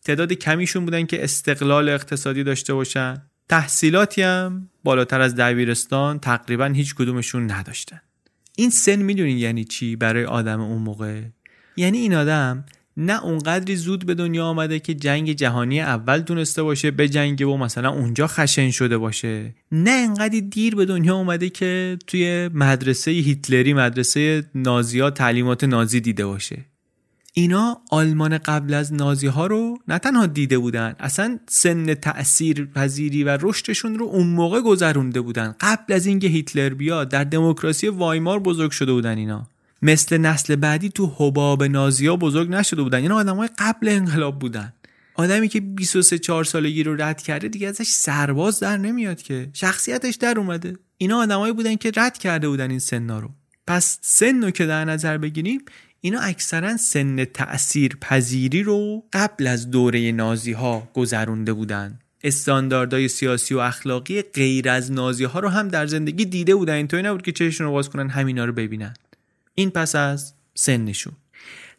[0.05, 3.21] تعداد کمیشون بودن که استقلال اقتصادی داشته باشن.
[3.49, 8.01] تحصیلاتی هم بالاتر از دبیرستان تقریبا هیچ کدومشون نداشتن.
[8.61, 11.21] این سن می‌دونین یعنی چی برای آدم اون موقع؟
[11.77, 12.65] یعنی این آدم
[12.97, 17.57] نه اونقدری زود به دنیا آمده که جنگ جهانی اول دونسته باشه به جنگ و
[17.57, 19.55] مثلا اونجا خشن شده باشه.
[19.71, 26.25] نه انقدری دیر به دنیا اومده که توی مدرسه هیتلری مدرسه نازیا تعلیمات نازی دیده
[26.25, 26.65] باشه.
[27.33, 33.23] اینا آلمان قبل از نازی ها رو نه تنها دیده بودن اصلا سن تأثیر پذیری
[33.23, 35.55] و رشدشون رو اون موقع گذرونده بودن.
[35.59, 39.47] قبل از اینکه هیتلر بیاد در دموکراسی وایمار بزرگ شده بودن اینا.
[39.81, 42.97] مثل نسل بعدی تو حباب نازیا بزرگ نشده بودن.
[42.97, 44.73] اینا آدمای قبل انقلاب بودن.
[45.13, 49.49] آدمی که 23 4 سالگی رو رد کرده دیگه ازش سرباز در نمیاد که.
[49.53, 50.77] شخصیتش در اومده.
[50.97, 53.29] اینا آدمایی بودن که رد کرده بودن این سنا رو.
[53.67, 55.61] پس سن رو که در نظر بگیریم
[56.03, 61.99] اینا اکثرا سن تأثیر پذیری رو قبل از دوره نازی ها گذرونده بودن.
[62.23, 66.73] استانداردهای سیاسی و اخلاقی غیر از نازی ها رو هم در زندگی دیده بودن.
[66.73, 68.93] اینطوری نبود که چششون رو باز کنن همینا رو ببینن.
[69.55, 71.13] این پس از سنشون.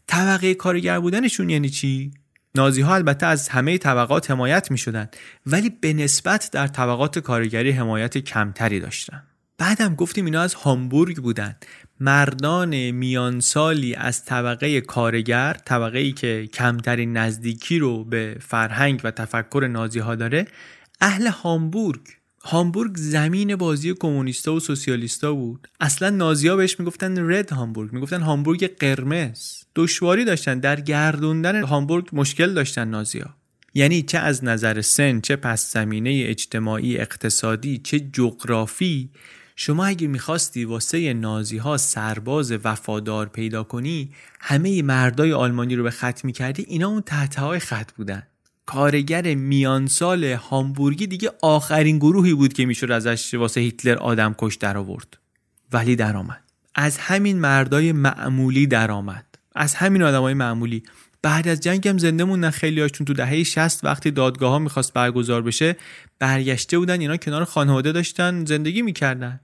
[0.07, 2.11] طبقه کارگر بودنشون یعنی چی؟
[2.55, 5.09] نازی ها البته از همه طبقات حمایت می شدن
[5.47, 9.23] ولی به نسبت در طبقات کارگری حمایت کمتری داشتن.
[9.59, 11.57] بعدم گفتیم اینا از هامبورگ بودن.
[12.03, 19.69] مردان میانسالی از طبقه کارگر طبقه ای که کمترین نزدیکی رو به فرهنگ و تفکر
[19.71, 20.47] نازی ها داره
[21.01, 22.01] اهل هامبورگ.
[22.45, 25.69] هامبورگ زمین بازی کمونیستا و سوسیالیستا بود.
[25.81, 27.93] اصلا نازیا بهش می‌گفتن رد هامبورگ.
[27.93, 29.63] می‌گفتن هامبورگ قرمز.
[29.77, 30.59] دشواری داشتن.
[30.59, 33.35] در گردوندن هامبورگ مشکل داشتن نازیا
[33.75, 39.11] یعنی چه از نظر سن چه پس زمینه اجتماعی اقتصادی چه جغرافی
[39.57, 44.11] شما اگه می‌خواستی واسه نازی ها سرباز وفادار پیدا کنی
[44.41, 48.23] همه مردای آلمانی رو به خط می‌کردی اینا اون تحت های خط بودن.
[48.67, 54.77] کارگر میانسال هامبورگی دیگه آخرین گروهی بود که می‌شد ازش واسه هیتلر آدم کش در
[54.77, 55.19] آورد
[55.73, 56.43] ولی درآمد.
[56.75, 59.27] از همین مردای معمولی درآمد.
[59.55, 60.83] از همین آدمای معمولی.
[61.23, 62.51] بعد از جنگ هم زنده موندن.
[62.51, 65.77] خیلی هاشون تو دهه 60 وقتی دادگاه ها می‌خواست برگزار بشه
[66.19, 69.41] برگشته بودن اینا کنار خانواده داشتن زندگی می‌کردن.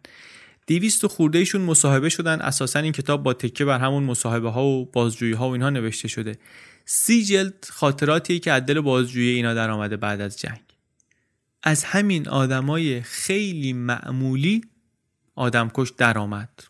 [0.66, 4.84] دیویست خورده ایشون مصاحبه شدن اساسا این کتاب با تکه بر همون مصاحبه ها و
[4.84, 6.38] بازجویی ها و اینها نوشته شده.
[6.84, 10.60] سی جلد خاطراتی که از بازجویی اینا در آمده بعد از جنگ.
[11.62, 14.60] از همین آدمای خیلی معمولی
[15.34, 16.60] آدمکش درآمد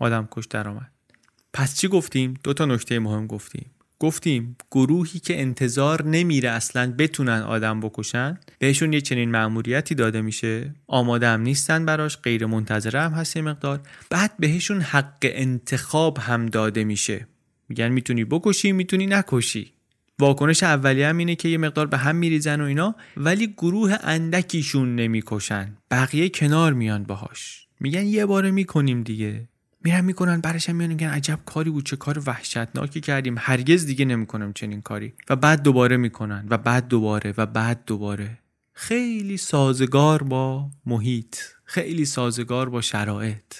[0.00, 0.90] آدمکش درآمد
[1.52, 3.70] پس چی گفتیم؟ دو تا نکته مهم گفتیم.
[4.02, 10.74] گفتیم گروهی که انتظار نمیره اصلا بتونن آدم بکشن بهشون یه چنین مأموریتی داده میشه.
[10.86, 13.80] آماده هم نیستن براش غیر منتظره هم هست مقدار.
[14.10, 17.26] بعد بهشون حق انتخاب هم داده میشه.
[17.68, 19.72] میگن می‌تونی بکشی می‌تونی نکشی.
[20.18, 24.96] واکنش اولیه هم اینه که یه مقدار به هم میریزن و اینا ولی گروه اندکیشون
[24.96, 25.76] نمی‌کشن.
[25.90, 27.66] بقیه کنار میان باهاش.
[27.80, 29.48] میگن یه باره می‌کنیم دیگه.
[29.84, 33.34] میرن می‌کنن برش میان میگن عجب کاری بود چه کار وحشتناکی کردیم.
[33.38, 35.12] هرگز دیگه نمی‌کنم چنین کاری.
[35.30, 36.46] و بعد دوباره می‌کنن.
[36.50, 37.34] و بعد دوباره.
[37.36, 38.38] و بعد دوباره.
[38.72, 41.36] خیلی سازگار با محیط.
[41.64, 43.54] خیلی سازگار با شرایط.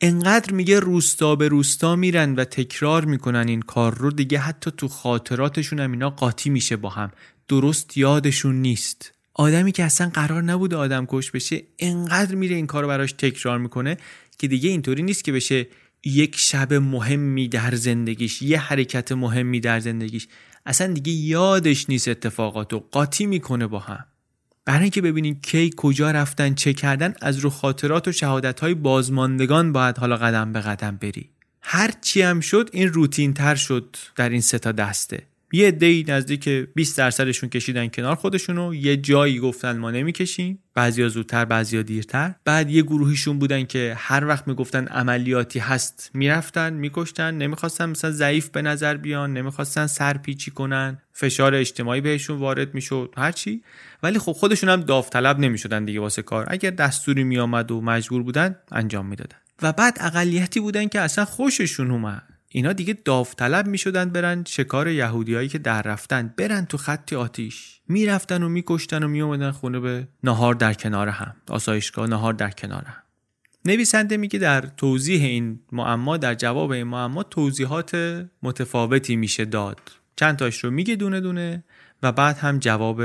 [0.00, 4.88] انقدر میگه روستا به روستا میرن و تکرار می‌کنن این کار رو دیگه حتی تو
[4.88, 7.10] خاطراتشون هم اینا قاطی میشه با هم.
[7.48, 9.12] درست یادشون نیست.
[9.34, 13.58] آدمی که اصلا قرار نبوده آدم کش بشه انقدر میره این کار رو براش تکرار
[13.58, 13.96] می‌کنه
[14.38, 15.66] که دیگه اینطوری نیست که بشه
[16.04, 20.28] یک شب مهمی در زندگیش یه حرکت مهمی در زندگیش.
[20.66, 24.04] اصلا دیگه یادش نیست اتفاقات و قاطی می‌کنه با هم.
[24.64, 29.72] برای اینکه ببینین کی کجا رفتن چه کردن از رو خاطرات و شهادت های بازماندگان
[29.72, 31.30] باید حالا قدم به قدم بری.
[31.62, 35.22] هر چی هم شد این روتین تر شد در این سه تا دسته.
[35.52, 38.74] یه دی نزدیک 20 درصدشون کشیدن کنار خودشونو.
[38.74, 40.58] یه جایی گفتن ما نمی‌کشیم.
[40.74, 42.34] بعضیا زودتر بعضیا دیرتر.
[42.44, 47.34] بعد یه گروهیشون بودن که هر وقت می‌گفتن عملیاتی هست می‌رفتن میکشتن.
[47.34, 50.98] نمی‌خواستن مثلا ضعیف به نظر بیان نمی‌خواستن سرپیچی کنن.
[51.12, 53.62] فشار اجتماعی بهشون وارد می‌شد هرچی
[54.02, 56.46] ولی خب خودشون هم داوطلب نمی‌شدن دیگه واسه کار.
[56.48, 59.36] اگر دستوری میآمد و مجبور بودن انجام می‌دادن.
[59.62, 62.22] و بعد اقلیتی بودن که اصلا خوششون اومد.
[62.48, 67.80] اینا دیگه داوطلب می‌شدن برن شکار یهودیایی که در رفتن برن تو خط آتیش.
[67.88, 72.84] می‌رفتن و میکشتن و میومدن خونه به نهار در کنار هم آسایشگاه نهار در کنار
[72.84, 73.02] هم.
[73.64, 79.80] نویسنده میگه در توضیح این معما در جواب این معما توضیحات متفاوتی میشه داد.
[80.16, 81.64] چند تاش رو میگه دونه دونه
[82.02, 83.02] و بعد هم جواب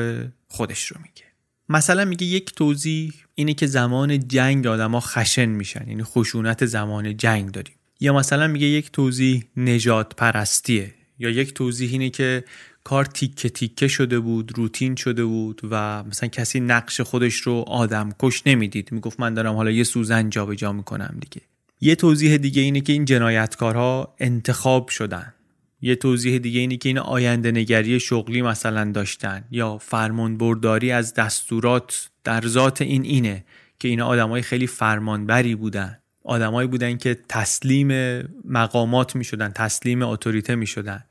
[0.48, 1.24] خودش رو میگه.
[1.70, 7.52] مثلا میگه یک توضیح اینه که زمان جنگ آدما خشن میشن یعنی خشونت زمان جنگ
[7.52, 7.76] داریم.
[8.04, 12.44] یا مثلا میگه یک توضیح نجات پرستیه یا یک توضیح اینه که
[12.84, 18.10] کار تیکه تیکه شده بود روتین شده بود و مثلا کسی نقش خودش رو آدم
[18.20, 18.92] کش نمی‌دید.
[18.92, 21.42] می‌گفت من دارم حالا یه سوزن جابجا می‌کنم دیگه.
[21.82, 25.34] یه توضیح دیگه اینه که این جنایتکارها انتخاب شدن.
[25.82, 31.14] یه توضیح دیگه اینه که این آینده نگری شغلی مثلا داشتن یا فرمان برداری از
[31.14, 33.46] دستورات در ذات این اینه
[33.80, 35.98] که اینا آدمای خیلی فرمانبری بودن.
[36.24, 37.90] آدمایی بودن که تسلیم
[38.46, 41.04] مقامات می شدن تسلیم اتوریته می شدن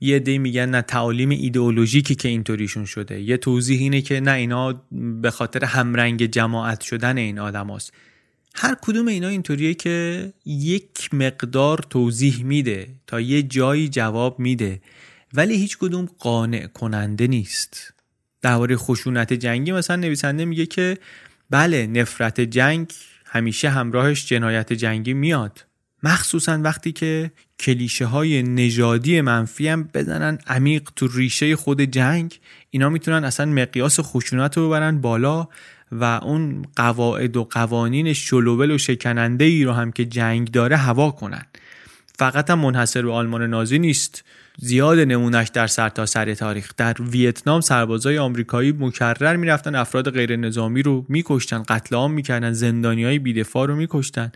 [0.00, 3.20] یه دی میگن نه تعالیم ایدئولوژیکی که اینطوریشون شده.
[3.20, 4.84] یه توضیح اینه که نه اینا
[5.22, 7.92] به خاطر همرنگ جماعت شدن این آدم هست.
[8.54, 14.80] هر کدوم اینا اینطوریه که یک مقدار توضیح میده تا یه جایی جواب میده.
[15.34, 17.92] ولی هیچ کدوم قانع کننده نیست.
[18.42, 20.98] درباره خشونت جنگی مثلا نویسنده میگه که
[21.50, 22.92] بله نفرت جنگ
[23.26, 25.64] همیشه همراهش جنایت جنگی میاد.
[26.02, 32.88] مخصوصا وقتی که کلیشه های نژادی منفی هم بزنن عمیق تو ریشه خود جنگ اینا
[32.88, 35.48] می‌تونن اصلا مقیاس خشونت رو ببرن بالا
[35.92, 41.10] و اون قواعد و قوانین شلوول و شکننده ای رو هم که جنگ داره هوا
[41.10, 41.44] کنن.
[42.18, 44.24] فقط هم منحصر به آلمان نازی نیست.
[44.58, 46.72] زیاد نمونش در سرتاسر سر تاریخ.
[46.76, 53.04] در ویتنام سربازای آمریکایی مکرر می‌رفتن افراد غیر نظامی رو میکشتن قتل عام می‌کردن زندانی
[53.04, 54.32] های بیدفاع رو میکشتن.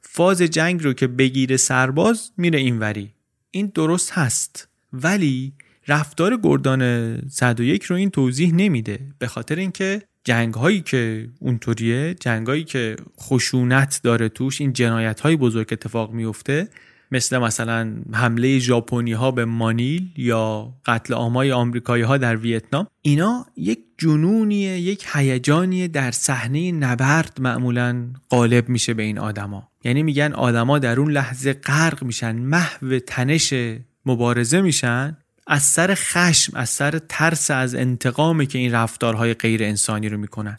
[0.00, 3.12] فاز جنگ رو که بگیره سرباز میره اینوری.
[3.50, 4.68] این درست هست.
[4.92, 5.52] ولی
[5.88, 8.98] رفتار گردان 101 رو این توضیح نمیده.
[9.18, 15.20] به خاطر اینکه جنگ هایی که اونطوریه جنگ هایی که خشونت داره توش این جنایت
[15.20, 16.68] های بزرگ اتفاق میفته
[17.12, 23.46] مثل مثلا حمله ژاپنی ها به مانیل یا قتل عامای آمریکایی ها در ویتنام اینا
[23.56, 29.68] یک جنونیه یک هیجانیه در صحنه نبرد معمولا غالب میشه به این آدما.
[29.84, 33.54] یعنی میگن آدما در اون لحظه غرق میشن محو تنش
[34.06, 40.08] مبارزه میشن از سر خشم از سر ترس از انتقامی که این رفتارهای غیر انسانی
[40.08, 40.56] رو می‌کنن.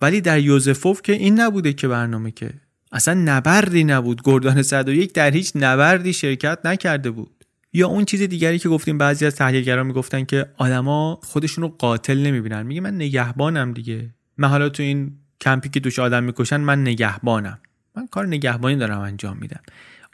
[0.00, 2.50] ولی در یوزفوف که این نبوده که برنامه که
[2.96, 4.22] اصلا نبردی نبود.
[4.24, 7.44] گردان 101 در هیچ نبردی شرکت نکرده بود.
[7.72, 12.18] یا اون چیز دیگری که گفتیم بعضی از تحلیلگران می‌گفتن که آدما خودشون رو قاتل
[12.18, 12.62] نمی‌بینن.
[12.62, 14.14] میگه من نگهبانم دیگه.
[14.36, 17.58] من حالا تو این کمپی که دوش آدم می‌کشن من نگهبانم.
[17.96, 19.60] من کار نگهبانی دارم انجام میدم.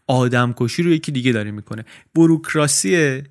[0.07, 1.85] آدم کشی رو یکی دیگه داره می‌کنه.
[2.15, 3.23] بروکراسی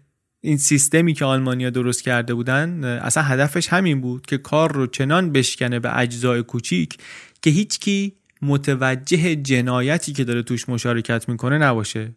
[0.41, 5.31] این سیستمی که آلمانیا درست کرده بودن اصلا هدفش همین بود که کار رو چنان
[5.31, 6.97] بشکنه به اجزای کوچیک
[7.41, 12.11] که هیچکی متوجه جنایتی که داره توش مشارکت می‌کنه نباشه.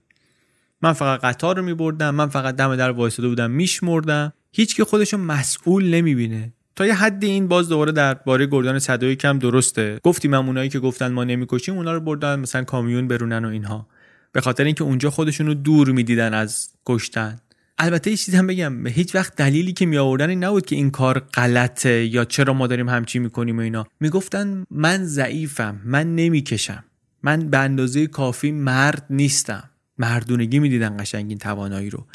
[0.83, 4.33] من فقط قطار رو میبردم من فقط دم در وایساده بودم میشمردم.
[4.53, 6.53] هیچ که خودشو مسئول نمی‌بینه.
[6.77, 10.01] تا یه حدی این باز دوباره در باره گردان صدایی کم درسته.
[10.03, 13.87] گفتیم اونایی که گفتن ما نمی‌کشیم اونا رو بردن مثلا کامیون برونن و اینها.
[14.33, 17.41] به خاطر اینکه اونجا خودشون رو دور می‌دیدن از کشتن.
[17.79, 18.87] البته یه چیزی هم بگم.
[18.87, 22.67] هیچ وقت دلیلی که می آوردن این نبود که این کار غلطه یا چرا ما
[22.67, 23.87] داریم همچی می‌کنیم و اینا.
[24.01, 26.85] می‌گفتن من ضعیفم من نمی‌کشم.
[27.23, 29.71] من به اندازه کافی مرد نیستم.
[29.99, 32.07] مردونگی می‌دیدن قشنگ این توانایی رو.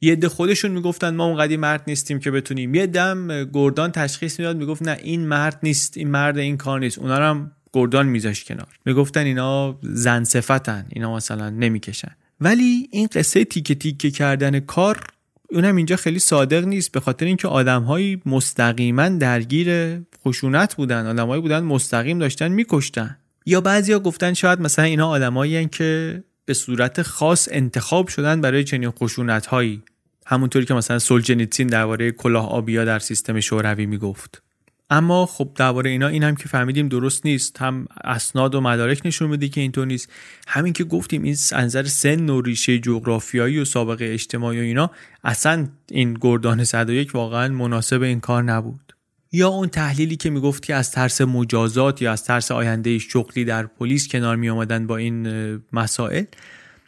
[0.00, 2.74] یه عده خودشون می‌گفتن ما اونقدی مرد نیستیم که بتونیم.
[2.74, 6.98] یه دم گردان تشخیص می‌داد می‌گفت نه این مرد نیست این مرد این کار نیست.
[6.98, 8.68] اونا هم گردان میذاش کنار.
[8.86, 12.16] می‌گفتن اینا زن صفتن اینا مثلا نمی‌کشن.
[12.40, 15.06] ولی این قصه تیکه تیکه کردن کار
[15.50, 21.60] اونم اینجا خیلی صادق نیست به خاطر اینکه آدمهایی مستقیما درگیر خشونت بودن آدمهایی بودن
[21.60, 23.16] مستقیم داشتن میکشتن.
[23.46, 28.90] یا بعضیا گفتن شاید مثلا اینا آدمایی که به صورت خاص انتخاب شدن برای چنین
[28.90, 29.82] خشونت هایی
[30.26, 34.42] همونطوری که مثلا سولجنیتسین درباره کلاه آبیا در سیستم شوروی می‌گفت.
[34.90, 37.62] اما خب درباره اینا این هم که فهمیدیم درست نیست.
[37.62, 40.08] هم اسناد و مدارک نشون میده که اینطور نیست.
[40.46, 44.90] همین که گفتیم این انظر سن و ریشه جغرافیایی و سابقه اجتماعی و اینا
[45.24, 48.94] اصلا این گردان 101 واقعا مناسب این کار نبود.
[49.32, 54.08] یا اون تحلیلی که می‌گفتی از ترس مجازات یا از ترس آینده شغلی در پلیس
[54.08, 55.26] کنار می آمدن با این
[55.72, 56.24] مسائل؟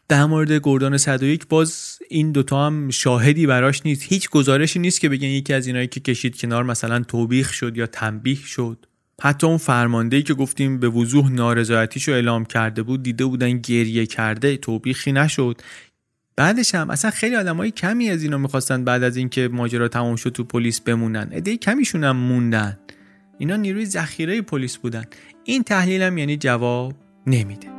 [0.09, 4.03] در مورد گردان 101 باز این دوتا هم شاهدی براش نیست.
[4.03, 7.87] هیچ گزارشی نیست که بگن یکی از اینایی که کشید کنار مثلا توبیخ شد یا
[7.87, 8.87] تنبیه شد.
[9.23, 14.57] حتی اون فرماندهی که گفتیم به وضوح نارضایتیشو اعلام کرده بود دیده بودن گریه کرده
[14.57, 15.61] توبیخی نشد.
[16.37, 20.31] بعدش هم اصلا خیلی آدمای کمی از اینا می‌خواستن بعد از اینکه ماجرا تمام شد
[20.31, 21.33] تو پلیس بمونن.
[21.33, 22.79] عده کمیشون هم موندن.
[23.39, 25.05] اینا نیروی ذخیره پلیس بودن.
[25.45, 26.95] این تحلیل هم یعنی جواب
[27.27, 27.76] نمیده.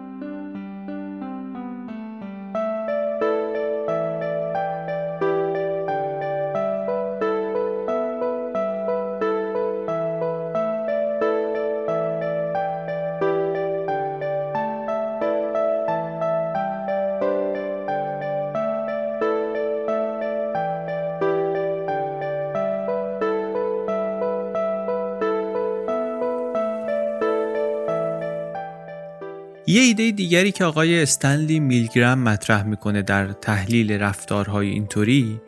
[29.69, 35.41] یه ایده دیگری که آقای استنلی میلگرام مطرح می‌کنه در تحلیل رفتارهای اینطوری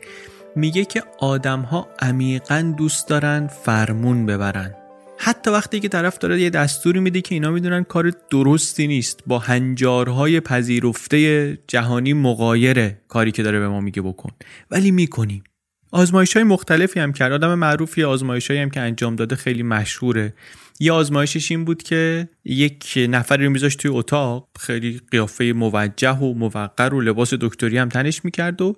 [0.56, 4.74] میگه که آدمها عمیقا دوست دارن فرمون ببرن.
[5.18, 9.40] حتی وقتی که طرف داره یه دستوری میده که اینا می‌دونن کار درستی نیست با
[9.40, 14.32] هنجارهای پذیرفته جهانی مقایره کاری که داره به ما میگه بکن.
[14.72, 15.44] ولی می‌کنیم.
[15.92, 17.32] آزمایش های مختلفی هم کرد.
[17.32, 20.34] آدم معروفی آزمایش هم که انجام داده خیلی مشهوره.
[20.80, 26.34] یه آزمایشش این بود که یک نفری رو میذاشت توی اتاق خیلی قیافه موجه و
[26.34, 28.76] موقر و لباس دکتری هم تنش می‌کرد و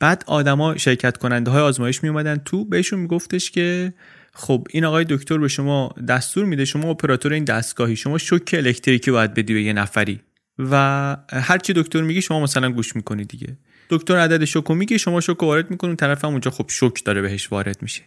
[0.00, 3.94] بعد آدما شرکت کننده های آزمایش میومدن تو بهشون میگفتش که
[4.34, 9.10] خب این آقای دکتر به شما دستور میده شما اپراتور این دستگاهی شما شوک الکتریکی
[9.10, 10.20] باید بدی به یه نفری.
[10.58, 13.56] و هرچی دکتر میگه شما مثلا گوش می‌کنی دیگه.
[13.90, 17.52] دکتر عدد شوکو میگه شما شوکو وارد می‌کنین طرف هم اونجا خب شوک داره بهش
[17.52, 18.02] وارد میشه.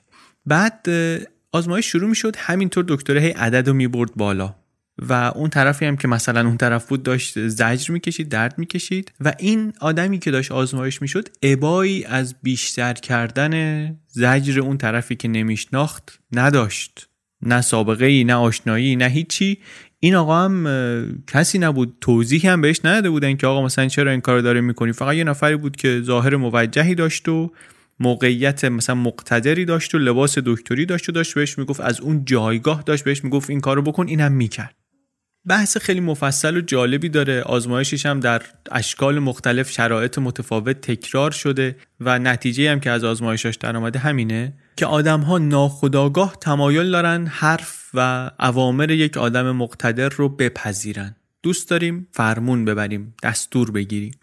[0.46, 0.88] بعد
[1.54, 4.56] آزمایش شروع می‌شد همینطور دکتر هی عدد رو می‌برد بالا.
[5.10, 9.34] و اون طرفی هم که مثلا اون طرف بود داشت زجر می‌کشید درد می‌کشید و
[9.39, 16.20] این آدمی که داشت آزمایش می‌شد ابایی از بیشتر کردن زجر اون طرفی که نمیشناخت
[16.32, 17.08] نداشت.
[17.41, 19.58] نه سابقه ای نه آشنایی نه هیچی.
[19.99, 21.97] این آقا هم کسی نبود.
[22.01, 25.24] توضیحی هم بهش نداده بودن که آقا مثلا چرا این کار داره می‌کنی؟ فقط یه
[25.24, 27.51] نفری بود که ظاهر موجهی داشت و
[28.00, 32.84] موقعیت مثلا مقتدری داشت و لباس دکتری داشت و داشت بهش می‌گفت از اون جایگاه
[32.86, 34.76] داشت بهش می‌گفت این کارو بکن اینم می‌کرد.
[35.48, 37.41] بحث خیلی مفصل و جالبی داره.
[37.41, 38.41] آزمایشش هم در
[38.72, 44.54] اشکال مختلف شرایط متفاوت تکرار شده و نتیجه هم که از آزمایشاش در آمده همینه
[44.76, 51.16] که آدم ها ناخداگاه تمایل دارن حرف و اوامر یک آدم مقتدر رو بپذیرن.
[51.44, 54.14] دوست داریم فرمون ببریم دستور بگیریم.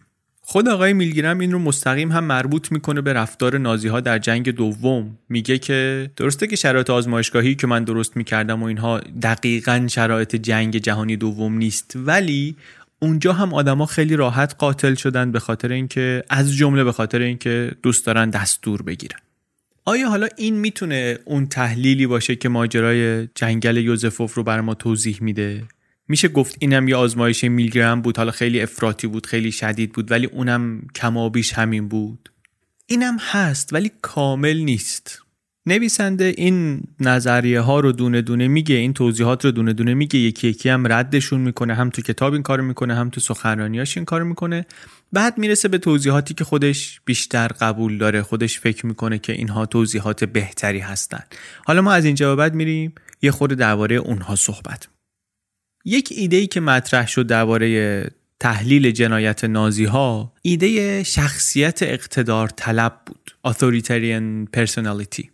[0.52, 4.50] خود آقای میلگرم این رو مستقیم هم مربوط می‌کنه به رفتار نازی ها در جنگ
[4.50, 5.18] دوم.
[5.28, 10.76] میگه که درسته که شرایط آزمایشگاهی که من درست می‌کردم و اینها دقیقا شرایط جنگ
[10.76, 12.56] جهانی دوم نیست ولی
[12.98, 17.72] اونجا هم آدما خیلی راحت قاتل شدن به خاطر اینکه از جمله به خاطر اینکه
[17.82, 19.18] دوست دارن دستور بگیرن.
[19.84, 25.18] آیا حالا این می‌تونه اون تحلیلی باشه که ماجرای جنگل یوزفوف رو بر ما توضیح
[25.20, 25.62] میده؟
[26.10, 30.26] میشه گفت اینم یه آزمایش میلگرم بود حالا خیلی افراطی بود خیلی شدید بود ولی
[30.26, 32.30] اونم کمابیش همین بود.
[32.86, 35.22] اینم هست ولی کامل نیست.
[35.66, 40.48] نویسنده این نظریه ها رو دونه دونه میگه این توضیحات رو دونه دونه میگه یکی
[40.48, 44.24] یکی هم ردشون می‌کنه هم تو کتاب این کارو می‌کنه هم تو سخنرانیاش این کارو
[44.24, 44.66] می‌کنه.
[45.12, 50.24] بعد می‌رسه به توضیحاتی که خودش بیشتر قبول داره خودش فکر می‌کنه که اینها توضیحات
[50.24, 51.22] بهتری هستن.
[51.64, 52.92] حالا ما از اینجا بعد میریم
[53.22, 54.88] یه خورده درباره اونها صحبت
[55.84, 58.10] یک ایده ای که مطرح شد درباره
[58.40, 65.26] تحلیل جنایت نازی ها ایده شخصیت اقتدار طلب بود authoritarian personality.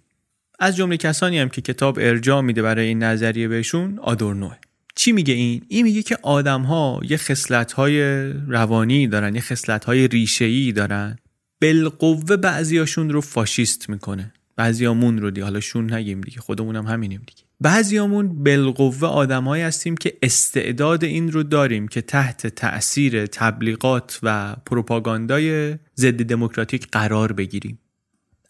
[0.58, 4.56] از جمله کسانی هم که کتاب ارجاع میده برای این نظریه بهشون آدورنوه
[4.96, 9.84] چی میگه این؟ این میگه که آدم ها یه خصلت های روانی دارن یه خصلت
[9.84, 11.16] های ریشه ای دارن.
[11.60, 14.32] بالقوه بعضیاشون رو فاشیست می‌کنه.
[14.56, 17.42] بعضیامون رو دی حالا شون نگیم دیگه خودمونم همینیم دیگه.
[17.60, 25.76] بعضیامون بالقوه آدمایی هستیم که استعداد این رو داریم که تحت تأثیر تبلیغات و پروپاگاندای
[25.96, 27.78] ضد دموکراتیک قرار بگیریم.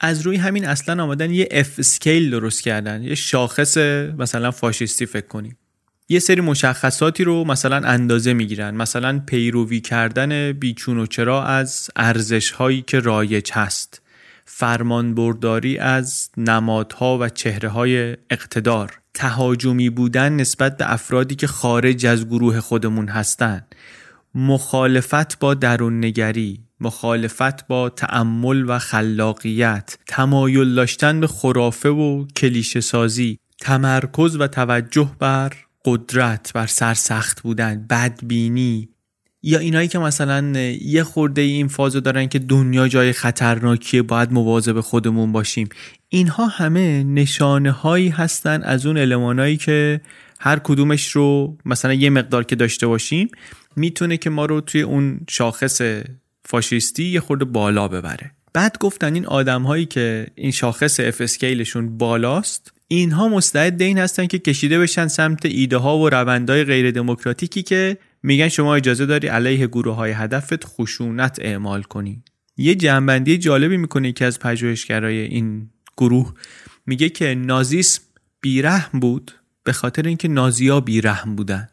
[0.01, 3.77] از روی همین اصلا آمدن یه F scale درست کردن یه شاخص
[4.19, 5.57] مثلا فاشیستی فکر کنیم.
[6.09, 8.75] یه سری مشخصاتی رو مثلا اندازه می‌گیرن.
[8.75, 14.03] مثلا پیروی کردن بیچون و چرا از ارزش هایی که رایج هست.
[14.47, 19.01] فرمانبرداری از نمادها و چهره های اقتدار.
[19.15, 23.75] تهاجمی بودن نسبت به افرادی که خارج از گروه خودمون هستند
[24.35, 32.81] مخالفت با درون نگری مخالفت با تعمل و خلاقیت تمایل داشتن به خرافه و کلیشه
[32.81, 35.53] سازی تمرکز و توجه بر
[35.85, 38.89] قدرت بر سرسخت بودن بدبینی
[39.49, 44.81] یا اینایی که مثلا یه خورده این فازو دارن که دنیا جای خطرناکیه باید مواظب
[44.81, 45.69] خودمون باشیم.
[46.09, 50.01] اینها همه نشانه هایی هستن از اون المانایی که
[50.41, 53.29] هر کدومش رو مثلا یه مقدار که داشته باشیم
[53.77, 55.81] می‌تونه که ما رو توی اون شاخص
[56.45, 58.31] فاشیستی یه خورده بالا ببره.
[58.53, 64.27] بعد گفتن این آدم هایی که این شاخص اف اسکیلشون بالاست اینها مستعد این هستن
[64.27, 69.29] که کشیده بشن سمت ایده ها و روندهای غیر دموکراتیکی که میگن شما اجازه داری
[69.29, 72.23] علیه گروه های هدفت خشونت اعمال کنی.
[72.57, 76.35] یه جنبندی جالبی می‌کنه که از پژوهشگرای این گروه.
[76.87, 78.03] میگه که نازیسم
[78.41, 79.33] بیرحم بود
[79.65, 81.69] به خاطر اینکه نازیا بیرحم بودن.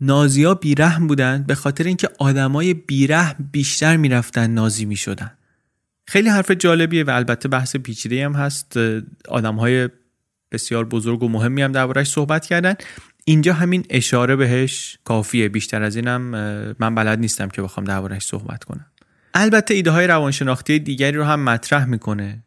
[0.00, 5.30] نازیا بیرحم بودن به خاطر اینکه آدمای بیرحم بیشتر می‌رفتن نازی می‌شدن.
[6.06, 8.76] خیلی حرف جالبیه و البته بحث پیچیده هم هست.
[9.28, 9.88] آدمهای
[10.52, 12.74] بسیار بزرگ و مهمی هم دربارهش صحبت کردن.
[13.28, 15.48] اینجا همین اشاره بهش کافیه.
[15.48, 16.20] بیشتر از اینم
[16.78, 18.86] من بلد نیستم که بخوام دربارهش صحبت کنم.
[19.34, 22.42] البته ایده های روانشناختی دیگری رو هم مطرح می‌کنه.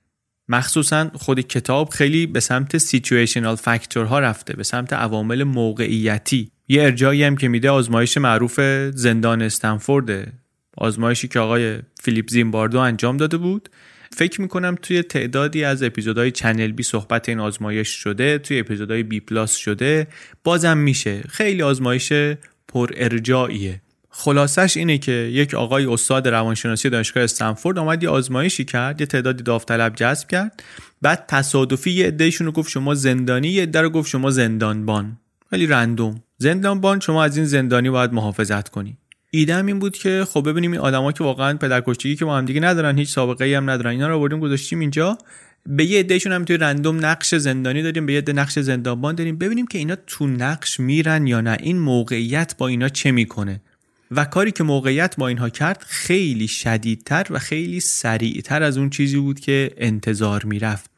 [0.47, 3.57] مخصوصا خود کتاب خیلی به سمت situational
[3.95, 6.51] ها رفته به سمت عوامل موقعیتی.
[6.67, 8.59] یه ارجاعی هم که میده آزمایش معروف
[8.95, 10.33] زندان استنفورد
[10.77, 13.69] آزمایشی که آقای فیلیپ زیمباردو انجام داده بود.
[14.13, 19.19] فکر می‌کنم توی تعدادی از اپیزودهای چنل بی صحبت این آزمایش شده توی اپیزودهای بی
[19.19, 20.07] پلاس شده
[20.43, 21.21] بازم میشه.
[21.21, 22.13] خیلی آزمایش
[22.67, 23.81] پر ارجاییه
[24.11, 29.43] خلاصش اینه که یک آقای استاد روانشناسی دانشگاه استنفورد آمد یه آزمایشی کرد یه تعدادی
[29.43, 30.63] داوطلب جذب کرد
[31.01, 35.17] بعد تصادفی یه عدهشون رو گفت شما زندانی یه عده رو گفت شما زندانبان.
[35.49, 36.23] خیلی رندوم.
[36.37, 38.97] زندانبان شما از این زندانی باید محافظت کنی.
[39.33, 42.59] ایدم این بود که خب ببینیم این آدما که واقعا پدرکشتگی که با هم دیگه
[42.59, 43.91] ندارن هیچ سابقه ای هم ندارن.
[43.91, 45.17] اینا رو آوردیم گذاشتیم اینجا.
[45.65, 49.37] به یه عدهشون هم توی رندوم نقش زندانی داریم به یه عده نقش زندانبان داریم.
[49.37, 51.57] ببینیم که اینا تو نقش میرن یا نه.
[51.59, 53.61] این موقعیت با اینا چه می‌کنه؟
[54.11, 59.17] و کاری که موقعیت با اینها کرد خیلی شدیدتر و خیلی سریعتر از اون چیزی
[59.17, 60.89] بود که انتظار می‌رفت.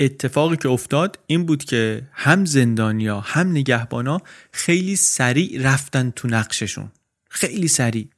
[0.00, 4.20] اتفاقی که افتاد این بود که هم زندانیا هم نگهبانا
[4.52, 6.90] خیلی سریع رفتن تو نقششون.
[7.38, 8.08] خیلی سریع.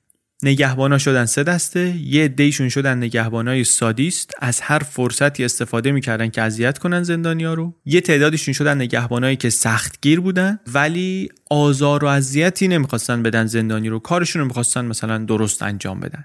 [0.43, 6.43] نگهبانا شدن سه دسته یه دیشون شدن نگهبانای سادیست از هر فرصتی استفاده می‌کردن که
[6.43, 7.75] اذیت کنن زندانیا رو.
[7.85, 13.99] یه تعدادشون شدن نگهبانایی که سختگیر بودن ولی آزار و اذیتی نمی‌خواستن بدن زندانی رو.
[13.99, 16.25] کارشون رو می‌خواستن مثلا درست انجام بدن.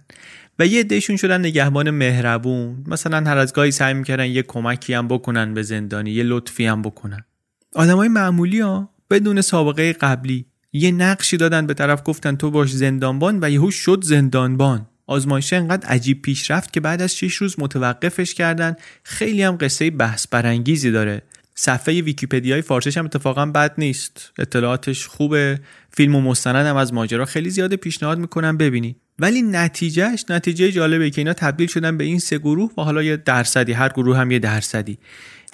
[0.60, 2.84] و یه دیشون شدن نگهبان مهربون.
[2.88, 6.82] مثلا هر از گاهی سعی می‌کردن یه کمکی هم بکنن به زندانی یه لطفی هم
[6.82, 7.26] بکنن.
[7.74, 10.46] آدمای معمولی ها بدون سابقه قبلی.
[10.78, 14.88] یه نقشی دادن به طرف گفتن تو باش زندانبان و یهو شد زندانبان.
[15.08, 18.76] آزمایش انقدر عجیب پیش رفت که بعد از 6 روز متوقفش کردن.
[19.04, 21.22] خیلی هم قصه بحث برانگیزی داره.
[21.56, 24.32] صفحه ویکیپدیای فارسیش هم اتفاقا بد نیست.
[24.40, 25.60] اطلاعاتش خوبه.
[25.92, 28.96] فیلم و مستند هم از ماجرا خیلی زیاده پیشنهاد می‌کنم ببینی.
[29.20, 33.18] ولی نتیجهش نتیجه جالبه که اینا تبدیل شدن به این سه گروه و حالا یه
[33.18, 34.98] درصدی هر گروه هم یه درصدی.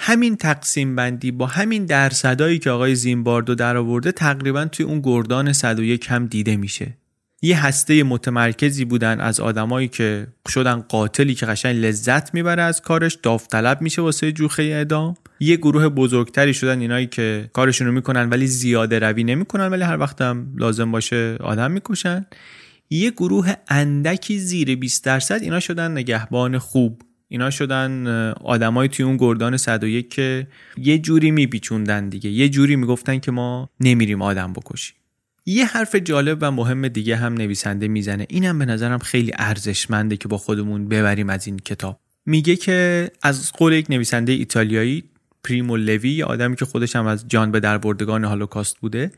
[0.04, 5.54] همین تقسیم بندی با همین درصدایی که آقای زیمباردو در آورده تقریبا توی اون گردان
[5.54, 6.98] 101 هم دیده میشه.
[7.42, 13.18] یه هسته متمرکزی بودن از آدمایی که شدن قاتلی که قشنگ لذت می‌بره از کارش
[13.24, 15.16] داوطلب میشه واسه جوخه اعدام.
[15.40, 20.00] یه گروه بزرگتری شدن اینایی که کارشون رو می‌کنن ولی زیاده روی نمی‌کنن ولی هر
[20.00, 22.26] وقت هم لازم باشه آدم می‌کشن.
[22.90, 27.02] یه گروه اندکی زیر 20 درصد اینا شدن نگهبان خوب.
[27.32, 32.30] اینا شدن آدمای توی اون گردان 101 که یه جوری میپیچوندن دیگه.
[32.30, 34.96] یه جوری می‌گفتن که ما نمیریم آدم بکشیم.
[35.46, 38.26] یه حرف جالب و مهم دیگه هم نویسنده می‌زنه.
[38.30, 42.00] اینم به نظرم خیلی ارزشمنده که با خودمون ببریم از این کتاب.
[42.26, 45.04] میگه که از قول یک نویسنده ایتالیایی
[45.44, 49.12] پریمو لوی آدمی که خودش هم از جان به در بردگان هالوکاست بوده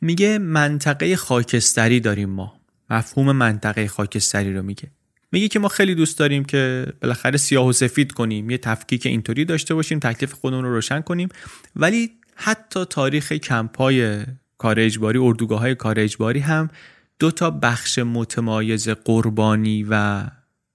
[0.00, 2.54] میگه منطقه خاکستری داریم ما.
[2.90, 4.88] مفهوم منطقه خاکستری رو میگه.
[5.32, 9.44] میگه که ما خیلی دوست داریم که بالاخره سیاه و سفید کنیم یه تفکیک اینطوری
[9.44, 11.28] داشته باشیم تکلیف خودمون رو روشن کنیم.
[11.76, 14.24] ولی حتی تاریخ کمپای
[14.58, 16.70] کار اجباری اردوگاه های کار اجباری هم
[17.18, 20.24] دو تا بخش متمایز قربانی و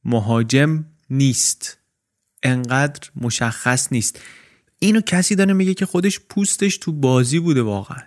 [0.06, 1.78] مهاجم نیست.
[2.44, 4.22] انقدر مشخص نیست.
[4.80, 8.02] اینو کسی داره میگه که خودش پوستش تو بازی بوده واقعا.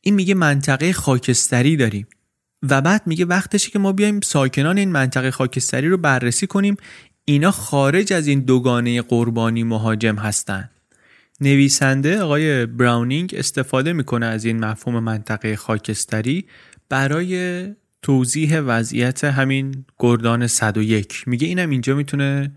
[0.00, 2.06] این میگه منطقه خاکستری داریم.
[2.62, 6.76] و بعد میگه وقتشه که ما بیایم ساکنان این منطقه خاکستری رو بررسی کنیم.
[7.24, 10.70] اینا خارج از این دوگانه قربانی مهاجم هستن.
[11.40, 16.46] نویسنده آقای براونینگ استفاده می‌کنه از این مفهوم منطقه خاکستری
[16.88, 17.66] برای
[18.02, 22.52] توضیح وضعیت همین گردان 101 میگه اینم اینجا می‌تونه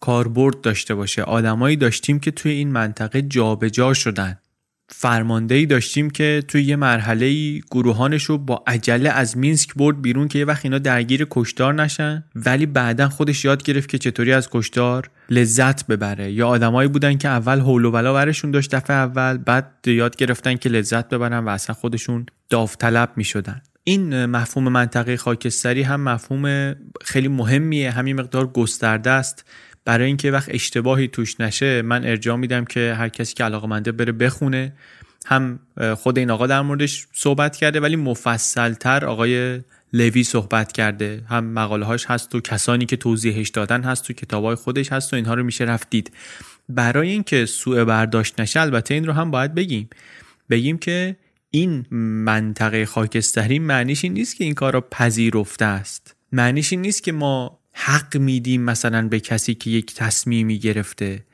[0.00, 1.22] کاربرد داشته باشه.
[1.22, 4.38] آدمایی داشتیم که توی این منطقه جابجا جا شدن.
[4.90, 10.38] فرماندهی داشتیم که توی یه مرحله گروهانش رو با عجله از مینسک برد بیرون که
[10.38, 12.24] یه وقت اینا درگیر کشتار نشن.
[12.34, 16.32] ولی بعدا خودش یاد گرفت که چطوری از کشتار لذت ببره.
[16.32, 20.56] یا آدمایی بودن که اول حول و بلا برشون داشت دفعه اول بعد یاد گرفتن
[20.56, 23.62] که لذت ببرن و اصلا خودشون داوطلب می‌شدن.
[23.84, 26.74] این مفهوم منطقه خاکستری هم مفهوم
[27.04, 27.90] خیلی مهمیه.
[27.90, 29.44] همین مقدار گسترده است.
[29.88, 33.92] برای اینکه وقت اشتباهی توش نشه من ارجاع میدم که هر کسی که علاقه منده
[33.92, 34.72] بره بخونه.
[35.26, 35.58] هم
[35.96, 39.60] خود این آقا در موردش صحبت کرده ولی مفصلتر آقای
[39.92, 41.22] لوی صحبت کرده.
[41.28, 45.16] هم مقاله هاش هست و کسانی که توضیحش دادن هست تو کتابای خودش هست و
[45.16, 46.12] اینها رو میشه رفت دید.
[46.68, 49.90] برای اینکه سوء برداشت نشه البته این رو هم باید بگیم.
[50.50, 51.16] بگیم که
[51.50, 51.86] این
[52.24, 56.16] منطقه خاکستری معنیش این نیست که این کار را پذیرفته است.
[56.32, 61.24] معنیش این نیست که ما حق میدیم مثلا به کسی که یک تصمیمی گرفته.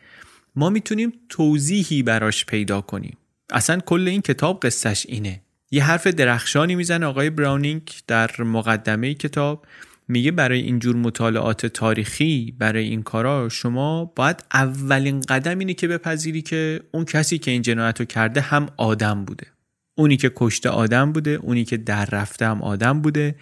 [0.57, 3.17] ما می‌تونیم توضیحی براش پیدا کنیم.
[3.51, 5.41] اصلا کل این کتاب قصهش اینه.
[5.71, 9.67] یه حرف درخشانی می‌زنه آقای براونینگ در مقدمه کتاب.
[10.09, 16.43] میگه برای اینجور مطالعات تاریخی برای این کارا شما باید اولین قدم اینه که بپذیری
[16.43, 19.47] که اون کسی که این جنایت رو کرده هم آدم بوده.
[19.95, 23.35] اونی که کشته آدم بوده اونی که در رفته هم آدم بوده.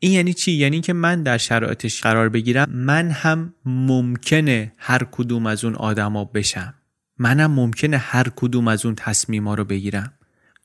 [0.00, 5.46] این یعنی چی؟ یعنی که من در شرایطش قرار بگیرم من هم ممکنه هر کدوم
[5.46, 6.74] از اون آدما بشم.
[7.18, 10.12] منم ممکنه هر کدوم از اون تصمیما رو بگیرم.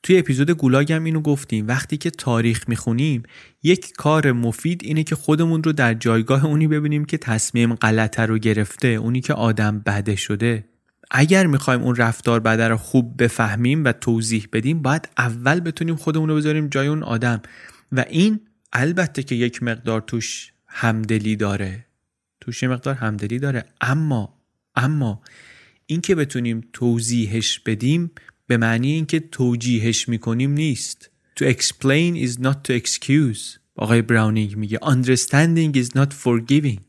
[0.03, 1.67] توی اپیزود گولاگم اینو گفتیم.
[1.67, 3.23] وقتی که تاریخ می‌خونیم
[3.63, 8.37] یک کار مفید اینه که خودمون رو در جایگاه اونی ببینیم که تصمیم غلطه رو
[8.37, 10.65] گرفته اونی که آدم بده شده.
[11.11, 16.29] اگر می‌خوایم اون رفتار بده رو خوب بفهمیم و توضیح بدیم باید اول بتونیم خودمون
[16.29, 17.41] رو بذاریم جای اون آدم.
[17.91, 18.39] و این
[18.73, 21.85] البته که یک مقدار توش همدلی داره.
[22.41, 23.65] توش یه مقدار همدلی داره.
[23.81, 24.39] اما
[24.75, 25.21] اما
[25.85, 28.11] اینکه بتونیم توضیحش بدیم
[28.47, 31.09] به معنی اینکه توجیهش می‌کنیم نیست.
[31.39, 33.59] To explain is not to excuse.
[33.75, 36.79] آقای براونینگ میگه Understanding is not forgiving.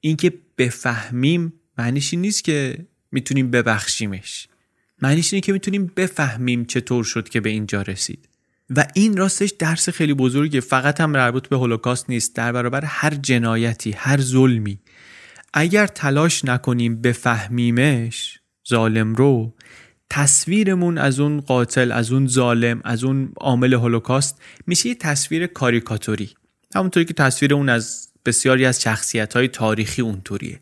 [0.00, 4.48] اینکه بفهمیم معنیش این نیست که می‌تونیم ببخشیمش.
[5.02, 8.28] معنیش اینه که می‌تونیم بفهمیم چطور شد که به اینجا رسید.
[8.76, 10.60] و این راستش درس خیلی بزرگه.
[10.60, 12.36] فقط هم مربوط به هولوکاست نیست.
[12.36, 14.78] در برابر هر جنایتی هر ظلمی
[15.54, 19.54] اگر تلاش نکنیم بفهمیمش ظالم رو
[20.10, 26.30] تصویرمون از اون قاتل از اون ظالم از اون عامل هولوکاست میشه یه تصویر کاریکاتوری.
[26.74, 30.60] همونطوری که تصویر اون از بسیاری از شخصیت های تاریخی اونطوریه.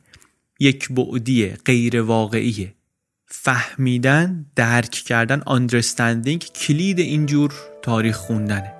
[0.60, 2.74] یک بعدیه غیر واقعیه
[3.30, 8.77] فهمیدن درک کردن understanding کلید اینجور تاریخ خوندنه.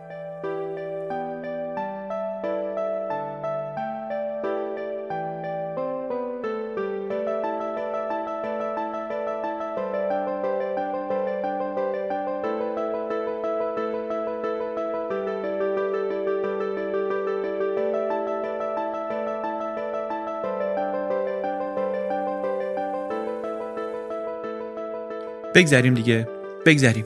[25.58, 26.28] بگذریم دیگه.
[26.66, 27.04] بگذریم.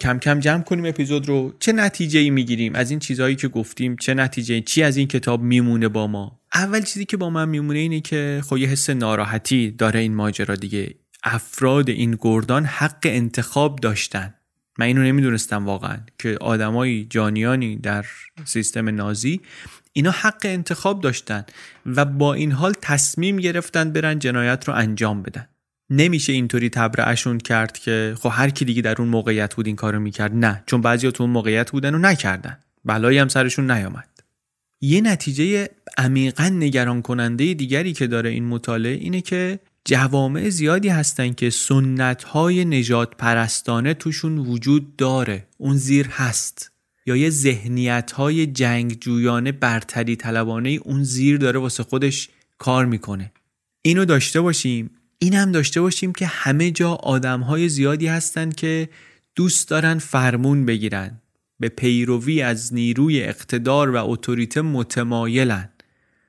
[0.00, 1.54] کم کم جمع کنیم اپیزود رو.
[1.60, 5.42] چه نتیجه ای می‌گیریم؟ از این چیزهایی که گفتیم چه نتیجه چی از این کتاب
[5.42, 9.70] میمونه با ما؟ اول چیزی که با من میمونه اینه که خب یه حس ناراحتی
[9.70, 10.94] داره این ماجرا دیگه.
[11.24, 14.34] افراد این گردان حق انتخاب داشتن.
[14.78, 18.06] من اینو نمی‌دونستم واقعا که آدمای جانیانی در
[18.44, 19.40] سیستم نازی
[19.92, 21.44] اینا حق انتخاب داشتن
[21.86, 25.48] و با این حال تصمیم گرفتن برن جنایت رو انجام بدن.
[25.90, 30.00] نمیشه اینطوری تبرعشون کرد که خب هر کی دیگه در اون موقعیت بود این کارو
[30.00, 30.34] می‌کرد.
[30.34, 32.58] نه چون بعضیا تو اون موقعیت بودن و نکردن.
[32.84, 34.08] بلایی هم سرشون نیامد.
[34.80, 35.68] یه نتیجه
[35.98, 42.24] عمیقا نگران کننده دیگری که داره این مطالعه اینه که جوامع زیادی هستن که سنت
[42.24, 45.46] های نجات پرستانه توشون وجود داره.
[45.58, 46.70] اون زیر هست.
[47.06, 52.28] یا یه ذهنیت های جنگجویانه برتری طلبانه اون زیر داره واسه خودش
[52.58, 53.32] کار می‌کنه.
[53.82, 54.90] اینو داشته باشیم.
[55.18, 58.88] این هم داشته باشیم که همه جا آدم های زیادی هستن که
[59.34, 61.20] دوست دارن فرمون بگیرن
[61.60, 65.68] به پیروی از نیروی اقتدار و اتوریته متمایلن.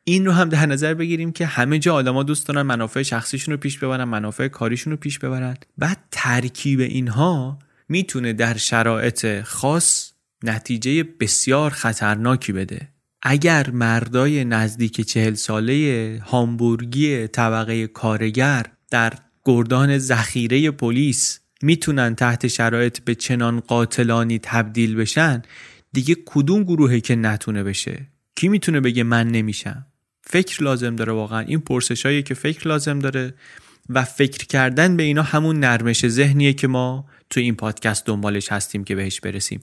[0.04, 3.58] این رو هم در نظر بگیریم که همه جا آدما دوست دارن منافع شخصیشون رو
[3.58, 5.58] پیش ببرن منافع کاریشون رو پیش ببرن.
[5.78, 7.60] بعد ترکیب اینها
[7.90, 10.12] می‌تونه در شرایط خاص
[10.44, 12.88] نتیجه بسیار خطرناکی بده.
[13.22, 19.14] اگر مردای نزدیک چهل ساله هامبورگی طبقه کارگر در
[19.46, 25.42] گردان ذخیره پلیس می‌تونن تحت شرایط به چنان قاتلانی تبدیل بشن
[25.94, 29.86] دیگه کدوم گروهی که نتونه بشه؟ کی می‌تونه بگه من نمیشم؟
[30.24, 31.40] فکر لازم داره واقعا.
[31.40, 33.34] این پرسشایی که فکر لازم داره
[33.90, 38.84] و فکر کردن به اینا همون نرمش ذهنیه که ما تو این پادکست دنبالش هستیم
[38.84, 39.62] که بهش برسیم.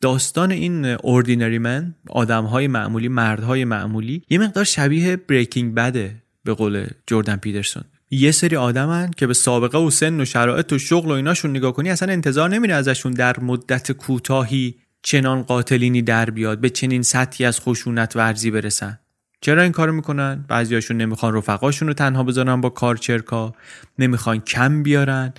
[0.00, 6.22] داستان این Ordinary Men آدم های معمولی مردهای معمولی یه مقدار شبیه Breaking Bad ه
[6.44, 7.84] به قول جردن پیترسون.
[8.14, 11.72] یه سری آدمن که به سابقه و سن و شرایط و شغل و ایناشون نگاه
[11.72, 17.46] کنی اصلا انتظار نمیره ازشون در مدت کوتاهی چنان قاتلینی در بیاد به چنین سطحی
[17.46, 18.98] از خشونت ورزی برسن.
[19.40, 23.54] چرا این کارو می‌کنن؟ بعضیاشون نمی‌خوان رفقاشون رو تنها بذارن با کار چرکا
[23.98, 25.32] نمی‌خوان کم بیارن.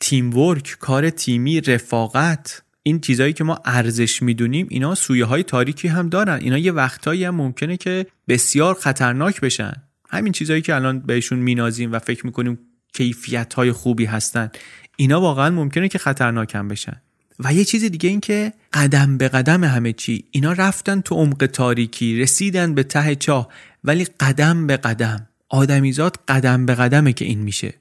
[0.00, 5.88] تیم ورک کار تیمی رفاقت این چیزهایی که ما ارزش می‌دونیم اینا سویه های تاریکی
[5.88, 6.38] هم دارن.
[6.42, 9.72] اینا یه وقتایی هم ممکنه که بسیار خطرناک بشن.
[10.12, 12.58] همین چیزهایی که الان بهشون مینازیم و فکر می‌کنیم
[12.92, 14.50] کیفیت های خوبی هستن
[14.96, 17.02] اینا واقعا ممکنه که خطرناک هم بشن.
[17.38, 21.46] و یه چیز دیگه این که قدم به قدم همه چی اینا رفتن تو عمق
[21.46, 23.48] تاریکی رسیدن به ته چاه
[23.84, 25.28] ولی قدم به قدم.
[25.48, 27.74] آدمیزاد قدم به قدمه که این میشه.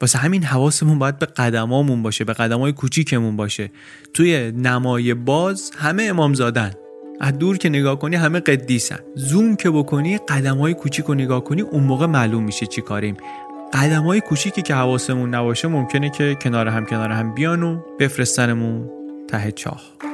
[0.00, 3.70] واسه همین حواسمون باید به قدمامون باشه به قدمای کوچیکمون باشه.
[4.14, 6.72] توی نمای باز همه امام زادن
[7.20, 8.98] از دور که نگاه کنی همه قدیسن.
[9.14, 13.16] زوم که بکنی قدمای کوچیک رو نگاه کنی اون موقع معلوم میشه چی کاریم.
[13.72, 18.90] قدمای کوچیکی که حواسمون نباشه ممکنه که کنار هم کنار هم بیان و بفرستنمون
[19.28, 20.09] ته چاه.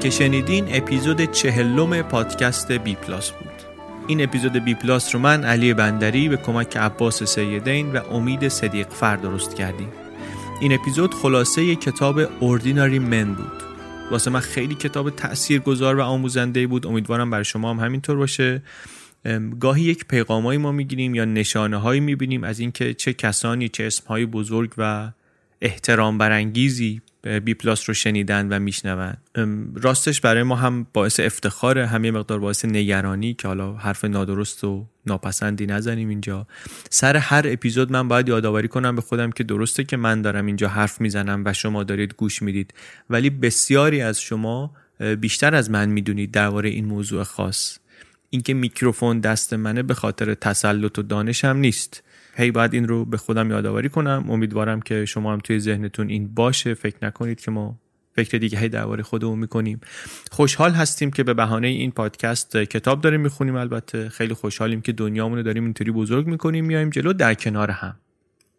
[0.00, 3.50] که شنیدین اپیزود چهلم پادکست بی پلاس بود.
[4.06, 8.88] این اپیزود بی پلاس رو من علی بندری به کمک عباس سیدین و امید صدیق
[8.88, 9.88] فر درست کردیم.
[10.60, 13.62] این اپیزود خلاصه کتاب Ordinary Men بود.
[14.10, 16.86] واسه من خیلی کتاب تأثیر گذار و آموزنده بود.
[16.86, 18.62] امیدوارم برای شما هم همینطور باشه.
[19.60, 24.26] گاهی یک پیغامایی ما می‌گیریم یا نشانه هایی می‌بینیم از اینکه چه کسانی چه اسمهای
[24.26, 25.10] بزرگ و
[25.60, 27.00] احترام برانگیزی
[27.44, 29.14] بی پلاس رو شنیدن و میشنون.
[29.74, 34.64] راستش برای ما هم باعث افتخاره هم یه مقدار باعث نگرانی که حالا حرف نادرست
[34.64, 36.46] و ناپسندی نزنیم اینجا.
[36.90, 40.68] سر هر اپیزود من باید یادآوری کنم به خودم که درسته که من دارم اینجا
[40.68, 42.74] حرف می‌زنم و شما دارید گوش می‌دید
[43.10, 44.74] ولی بسیاری از شما
[45.20, 47.78] بیشتر از من می‌دونید درباره این موضوع خاص.
[48.30, 52.02] اینکه میکروفون دست منه به خاطر تسلط و دانشم نیست.
[52.38, 54.24] هی باید این رو به خودم یادآوری کنم.
[54.28, 56.74] امیدوارم که شما هم توی ذهنتون این باشه.
[56.74, 57.78] فکر نکنید که ما
[58.12, 59.80] فکر دیگه هی درباره خودمون می‌کنیم.
[60.30, 63.56] خوشحال هستیم که به بهانه این پادکست کتاب داریم می‌خونیم.
[63.56, 66.64] البته خیلی خوشحالیم که دنیامونو داریم اینطوری بزرگ می‌کنیم.
[66.64, 67.96] میایم جلو در کنار هم.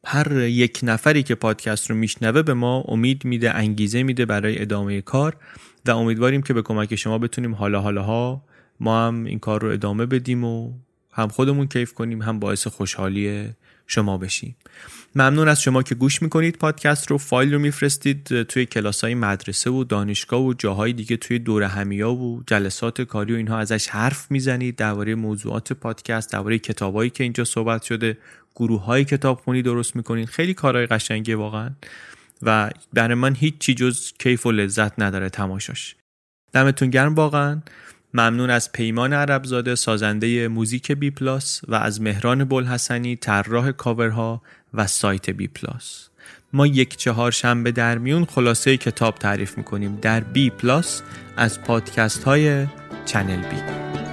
[0.06, 5.02] هر یک نفری که پادکست رو میشنوه به ما امید میده انگیزه میده برای ادامه
[5.02, 5.38] کار
[5.86, 8.44] و امیدواریم که به کمک شما بتونیم حالا حالاها
[8.80, 10.74] ما هم این کار رو ادامه بدیم و
[11.12, 13.50] هم خودمون کیف کنیم هم باعث خوشحالی
[13.92, 14.56] شما بشیم
[15.16, 16.58] ممنون از شما که گوش می‌کنید.
[16.58, 21.40] پادکست رو فایل رو میفرستید توی کلاس های مدرسه و دانشگاه و جاهای دیگه توی
[21.40, 24.76] دور همیا و جلسات کاری و اینها ازش حرف می‌زنید.
[24.76, 28.18] درباره موضوعات پادکست درباره کتابایی که اینجا صحبت شده
[28.56, 30.30] گروه های کتابخونی درست می‌کنید.
[30.30, 31.70] خیلی کارهای قشنگه واقعا.
[32.42, 35.96] و برای من هیچ چی جز کیف و لذت نداره تماشاش.
[36.54, 37.62] دمتون گرم واقعا.
[38.14, 44.41] ممنون از پیمان عربزاده سازنده موزیک بی پلاس و از مهران بلحسنی طراح کاورها
[44.74, 46.10] و سایت بی پلاس.
[46.53, 49.99] ما یک چهار شنبه در میون خلاصه کتاب تعریف می‌کنیم.
[50.01, 51.01] در بی پلاس
[51.38, 52.68] از پادکست های
[53.05, 54.09] چنل بی.